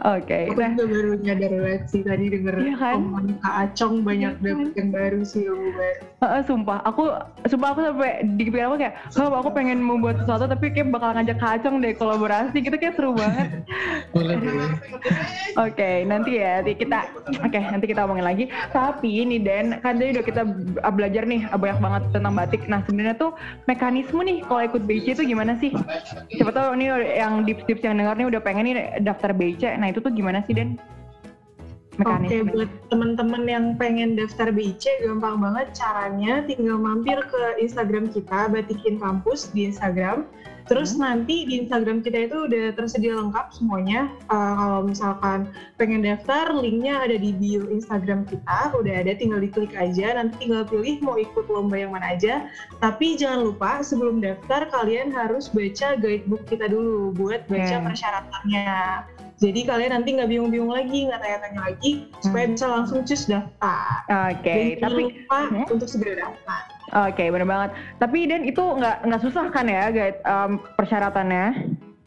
Oke, 0.00 0.48
Aku 0.48 0.56
nah, 0.56 0.72
juga 0.72 0.84
baru 0.88 1.10
nyadar 1.20 1.50
banget 1.52 1.82
sih 1.86 2.00
tadi 2.00 2.24
denger 2.32 2.54
Iya 2.56 2.74
kan? 2.74 2.94
omongan 2.96 3.26
Kak 3.36 3.54
Acong 3.60 3.94
banyak 4.00 4.32
Iya 4.32 4.40
kan? 4.40 4.56
dapet 4.64 4.72
yang 4.76 4.90
baru 4.90 5.20
sih 5.20 5.42
ilmu 5.44 5.68
baru. 5.76 6.00
Heeh, 6.20 6.40
sumpah, 6.44 6.78
aku 6.84 7.02
sumpah 7.48 7.68
aku 7.72 7.80
sampai 7.80 8.12
di 8.36 8.42
pikiran 8.44 8.66
aku 8.68 8.76
kayak, 8.76 8.94
kalau 9.12 9.40
aku 9.40 9.50
pengen 9.52 9.80
membuat 9.80 10.20
sesuatu 10.20 10.44
tapi 10.46 10.68
kayak 10.68 10.88
bakal 10.88 11.12
ngajak 11.12 11.36
kacang 11.36 11.80
deh 11.80 11.92
kolaborasi 11.92 12.56
gitu 12.60 12.76
kayak 12.76 12.96
seru 12.96 13.12
banget. 13.12 13.64
boleh 14.16 14.36
boleh 14.36 14.68
Oke, 15.56 16.04
nanti 16.04 16.36
ya 16.36 16.60
nanti 16.60 16.72
kita 16.76 16.98
oke 17.40 17.60
nanti 17.60 17.86
kita 17.88 18.00
omongin 18.04 18.24
lagi. 18.24 18.44
Tapi 18.70 19.24
ini 19.24 19.36
Dan 19.40 19.80
kan 19.80 19.96
tadi 19.96 20.12
udah 20.12 20.24
kita 20.24 20.42
belajar 20.92 21.24
nih 21.24 21.48
banyak 21.50 21.78
banget 21.78 22.02
tentang 22.12 22.32
batik. 22.32 22.62
Nah 22.68 22.84
sebenarnya 22.84 23.16
tuh 23.16 23.32
mekanisme 23.64 24.20
nih 24.20 24.44
kalau 24.44 24.62
ikut 24.62 24.82
BC 24.90 25.14
itu 25.14 25.22
gimana 25.30 25.54
sih? 25.62 25.70
Siapa 26.34 26.50
tahu 26.50 26.74
nih 26.74 27.14
yang 27.22 27.46
tips-tips 27.46 27.86
yang 27.86 27.94
dengar 28.02 28.18
nih 28.18 28.26
udah 28.26 28.42
pengen 28.42 28.66
nih 28.66 28.98
daftar 29.06 29.30
BC. 29.30 29.78
Nah 29.78 29.94
itu 29.94 30.02
tuh 30.02 30.10
gimana 30.10 30.42
sih 30.50 30.58
Dan? 30.58 30.82
Oke, 32.00 32.32
Mekanisme. 32.32 32.50
buat 32.56 32.70
teman-teman 32.88 33.42
yang 33.44 33.64
pengen 33.76 34.16
daftar 34.16 34.48
BIC, 34.48 35.04
gampang 35.04 35.36
banget 35.36 35.76
caranya. 35.76 36.40
Tinggal 36.48 36.80
mampir 36.80 37.20
ke 37.28 37.60
Instagram 37.60 38.08
kita, 38.08 38.48
Batikin 38.48 38.96
Kampus 38.96 39.52
di 39.52 39.68
Instagram. 39.68 40.24
Terus 40.70 40.94
nanti 40.94 41.50
di 41.50 41.66
Instagram 41.66 41.98
kita 41.98 42.30
itu 42.30 42.46
udah 42.46 42.70
tersedia 42.78 43.18
lengkap 43.18 43.50
semuanya. 43.50 44.06
Uh, 44.30 44.54
kalau 44.54 44.80
misalkan 44.86 45.50
pengen 45.74 46.06
daftar, 46.06 46.54
linknya 46.54 47.02
ada 47.02 47.18
di 47.18 47.34
bio 47.34 47.66
Instagram 47.66 48.22
kita. 48.30 48.70
Udah 48.78 49.02
ada, 49.02 49.18
tinggal 49.18 49.42
diklik 49.42 49.74
aja. 49.74 50.14
Nanti 50.14 50.46
tinggal 50.46 50.62
pilih 50.62 51.02
mau 51.02 51.18
ikut 51.18 51.50
lomba 51.50 51.74
yang 51.74 51.90
mana 51.90 52.14
aja. 52.14 52.46
Tapi 52.78 53.18
jangan 53.18 53.50
lupa 53.50 53.82
sebelum 53.82 54.22
daftar 54.22 54.70
kalian 54.70 55.10
harus 55.10 55.50
baca 55.50 55.98
guidebook 55.98 56.46
kita 56.46 56.70
dulu 56.70 57.18
buat 57.18 57.50
baca 57.50 57.82
Oke. 57.82 57.86
persyaratannya. 57.90 58.70
Jadi 59.40 59.64
kalian 59.64 59.96
nanti 59.96 60.20
nggak 60.20 60.28
bingung-bingung 60.28 60.68
lagi, 60.68 61.08
nggak 61.08 61.16
tanya-tanya 61.24 61.60
lagi, 61.72 62.12
supaya 62.20 62.44
bisa 62.44 62.66
langsung 62.68 63.00
cus 63.08 63.24
daftar. 63.24 64.04
Oke, 64.36 64.76
jangan 64.76 64.84
tapi 64.84 65.02
lupa 65.08 65.40
Hmm? 65.48 65.64
untuk 65.72 65.88
segera 65.88 66.14
daftar. 66.28 66.62
Oke, 66.90 67.30
bener 67.30 67.46
banget. 67.46 67.70
Tapi 68.02 68.26
Dan 68.26 68.42
itu 68.42 68.58
nggak 68.60 69.06
nggak 69.06 69.22
susah 69.22 69.46
kan 69.54 69.66
ya, 69.66 69.90
guys, 69.90 70.18
em, 70.22 70.58
persyaratannya? 70.74 71.46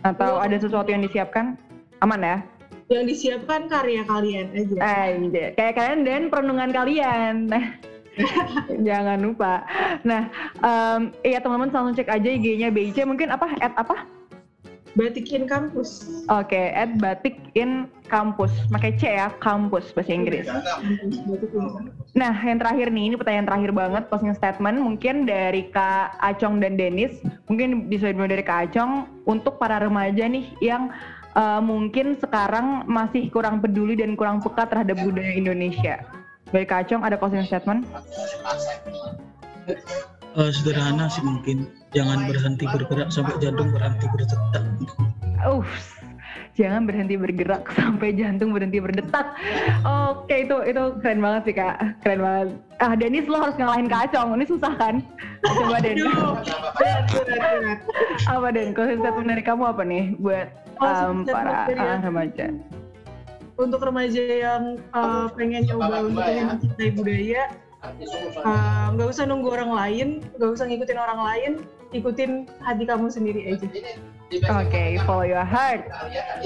Atau 0.03 0.35
Iya. 0.35 0.43
ada 0.51 0.57
sesuatu 0.59 0.89
yang 0.91 0.99
disiapkan? 0.99 1.55
Aman 2.03 2.19
ya? 2.19 2.37
Yang 2.91 3.03
disiapkan 3.15 3.71
karya 3.71 4.03
kalian 4.03 4.51
aja. 4.51 4.75
Eh, 4.75 5.07
iya. 5.31 5.47
kayak 5.55 5.73
kalian 5.79 5.99
dan 6.03 6.21
perenungan 6.27 6.71
kalian. 6.75 7.47
Jangan 8.87 9.19
lupa. 9.23 9.63
Nah, 10.03 10.27
em, 10.59 11.01
iya 11.23 11.39
teman-teman 11.39 11.71
langsung 11.71 11.95
cek 11.95 12.11
aja 12.11 12.29
IG-nya 12.29 12.69
BIC 12.69 13.07
mungkin 13.07 13.31
apa? 13.31 13.47
At 13.63 13.73
apa? 13.79 14.03
Batikin 14.93 15.49
kampus. 15.49 16.06
Oke, 16.29 16.69
at 16.69 16.93
batik 17.01 17.41
in 17.58 17.89
kampus. 18.13 18.53
Pakai 18.69 18.93
C 18.93 19.10
ya, 19.10 19.34
kampus 19.41 19.89
bahasa 19.97 20.13
Inggris. 20.13 20.45
Nah, 22.13 22.29
yang 22.45 22.62
terakhir 22.62 22.93
nih, 22.93 23.10
ini 23.10 23.15
pertanyaan 23.17 23.49
terakhir 23.49 23.71
banget, 23.73 24.03
closing 24.13 24.38
statement 24.38 24.77
mungkin 24.77 25.25
dari 25.25 25.65
Kak 25.73 26.21
Acong 26.21 26.62
dan 26.62 26.77
Denis, 26.77 27.17
mungkin 27.49 27.89
bisa 27.89 28.13
dimulai 28.13 28.38
dari 28.38 28.45
Kak 28.45 28.69
Acong 28.69 29.10
untuk 29.25 29.58
para 29.58 29.82
remaja 29.82 30.29
nih 30.29 30.45
yang 30.62 30.93
uh, 31.34 31.58
mungkin 31.58 32.13
sekarang 32.21 32.86
masih 32.86 33.34
kurang 33.34 33.65
peduli 33.65 33.97
dan 33.97 34.13
kurang 34.13 34.45
peka 34.45 34.69
terhadap 34.69 35.01
budaya 35.01 35.34
Indonesia. 35.34 36.06
Dari 36.53 36.69
Kak 36.69 36.86
Acong 36.86 37.01
ada 37.01 37.17
closing 37.17 37.49
statement? 37.49 37.89
Eh, 40.33 40.49
sederhana 40.49 41.05
sih 41.13 41.21
mungkin 41.21 41.69
jangan 41.93 42.25
berhenti 42.25 42.65
bergerak 42.65 43.13
sampai 43.13 43.37
jantung 43.37 43.69
berhenti 43.69 44.09
berdetak 44.09 44.65
Uff, 45.45 45.69
jangan 46.57 46.89
berhenti 46.89 47.13
bergerak 47.13 47.69
sampai 47.77 48.17
jantung 48.17 48.49
berhenti 48.49 48.79
berdetak. 48.81 49.37
Oke, 49.85 50.47
itu 50.47 50.57
itu 50.65 50.83
keren 51.03 51.19
banget 51.21 51.41
sih 51.51 51.53
kak, 51.53 51.75
keren 52.01 52.23
banget. 52.23 52.47
Ah, 52.81 52.95
Denis 52.97 53.27
lo 53.29 53.43
harus 53.43 53.59
ngalahin 53.59 53.91
Kak 53.91 54.09
Acong, 54.09 54.33
ini 54.39 54.45
susah 54.47 54.73
kan? 54.79 55.03
Coba 55.43 55.83
Den. 55.83 55.99
Aduh, 55.99 56.39
berat, 56.79 57.05
berat, 57.11 57.35
berat. 57.37 57.79
apa 58.25 58.47
Den? 58.55 58.67
Statement 58.73 59.27
dari 59.29 59.43
kamu 59.43 59.63
apa 59.69 59.83
nih 59.83 60.03
buat 60.17 60.47
um, 60.79 61.27
para 61.27 61.67
aku. 61.67 61.77
remaja? 61.77 62.45
Untuk 63.59 63.85
remaja 63.85 64.23
yang 64.23 64.63
uh, 64.97 65.29
pengen 65.37 65.69
nyoba 65.69 66.09
untuk 66.09 66.25
pengen 66.25 66.57
mencintai 66.57 66.89
budaya, 66.97 67.43
uh, 68.43 68.85
nggak 68.95 69.07
usah 69.11 69.23
nunggu 69.27 69.51
orang 69.51 69.71
lain, 69.71 70.07
nggak 70.39 70.51
usah 70.55 70.65
ngikutin 70.67 70.99
orang 70.99 71.19
lain, 71.21 71.51
ikutin 71.91 72.47
hati 72.63 72.83
kamu 72.87 73.07
sendiri 73.11 73.53
aja. 73.53 73.67
Oke, 74.49 74.97
follow 75.05 75.21
your 75.29 75.45
heart. 75.45 75.85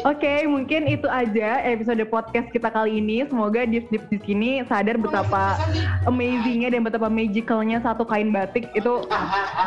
Oke, 0.03 0.43
mungkin 0.43 0.91
itu 0.91 1.07
aja 1.07 1.63
episode 1.63 2.03
podcast 2.11 2.51
kita 2.51 2.67
kali 2.67 2.99
ini. 2.99 3.23
Semoga 3.23 3.63
Dips 3.63 3.87
Dips 3.87 4.11
di 4.11 4.19
sini 4.27 4.59
sadar 4.67 4.99
betapa 4.99 5.55
amazingnya 6.03 6.75
dan 6.75 6.83
betapa 6.83 7.07
magicalnya 7.07 7.79
satu 7.79 8.03
kain 8.03 8.35
batik 8.35 8.67
itu. 8.75 9.07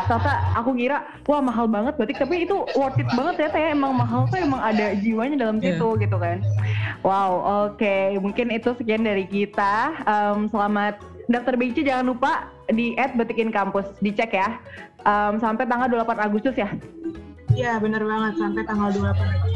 Ternyata 0.04 0.32
aku 0.52 0.76
kira 0.76 1.08
wah 1.24 1.40
mahal 1.40 1.64
banget 1.64 1.96
batik, 1.96 2.20
tapi 2.20 2.44
itu 2.44 2.60
worth 2.76 3.00
it 3.00 3.08
banget 3.16 3.40
ternyata 3.40 3.56
ya. 3.56 3.68
Emang 3.72 3.96
mahal 3.96 4.28
tuh 4.28 4.36
emang 4.36 4.60
ada 4.60 4.92
jiwanya 5.00 5.48
dalam 5.48 5.56
Iya. 5.56 5.80
situ 5.80 5.88
gitu 5.96 6.16
kan. 6.20 6.44
Wow, 7.00 7.40
oke. 7.72 8.20
Mungkin 8.20 8.52
itu 8.52 8.76
sekian 8.76 9.00
dari 9.00 9.24
kita. 9.24 9.96
Em, 10.04 10.44
selamat 10.52 11.00
daftar 11.30 11.54
BC 11.54 11.86
jangan 11.86 12.10
lupa 12.10 12.50
di 12.68 12.98
@batikin 13.14 13.54
kampus 13.54 13.86
dicek 14.02 14.34
ya. 14.34 14.58
em, 15.00 15.40
sampai 15.40 15.64
tanggal 15.64 15.88
28 15.88 16.20
Agustus 16.20 16.52
ya? 16.58 16.68
Iya 17.50 17.80
bener 17.80 18.04
banget 18.04 18.36
sampai 18.36 18.62
tanggal 18.66 18.90
28 18.92 19.48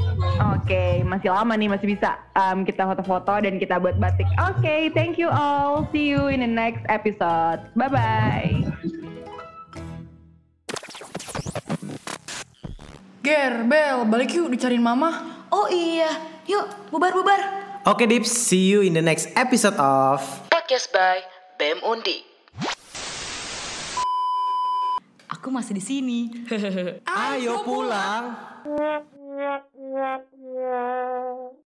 Oke, 0.54 1.04
masih 1.04 1.30
lama 1.30 1.52
nih, 1.52 1.68
masih 1.68 1.86
bisa 1.90 2.16
em, 2.32 2.62
kita 2.64 2.86
foto-foto 2.86 3.34
dan 3.38 3.58
kita 3.60 3.76
buat 3.76 3.98
batik. 3.98 4.26
Oke, 4.40 4.88
thank 4.94 5.18
you 5.18 5.28
all. 5.28 5.84
See 5.92 6.08
you 6.08 6.30
in 6.30 6.40
the 6.40 6.48
next 6.48 6.86
episode. 6.88 7.60
Bye-bye. 7.76 8.64
Ger, 13.24 13.64
Bel, 13.64 14.04
balik 14.04 14.30
yuk 14.32 14.52
dicariin 14.52 14.84
mama. 14.84 15.42
Oh 15.48 15.68
iya, 15.68 16.08
yuk 16.44 16.66
bubar-bubar. 16.88 17.40
Oke 17.84 18.08
Dips, 18.08 18.32
see 18.32 18.64
you 18.64 18.80
in 18.80 18.96
the 18.96 19.04
next 19.04 19.28
episode 19.36 19.76
of 19.76 20.24
Podcast 20.48 20.88
by 20.88 21.20
BEM 21.54 21.78
Undi. 21.86 22.18
Aku 25.30 25.54
masih 25.54 25.78
di 25.78 25.84
sini. 25.84 26.20
Ayo 27.06 27.62
pulang. 27.62 28.34
pulang. 28.66 29.04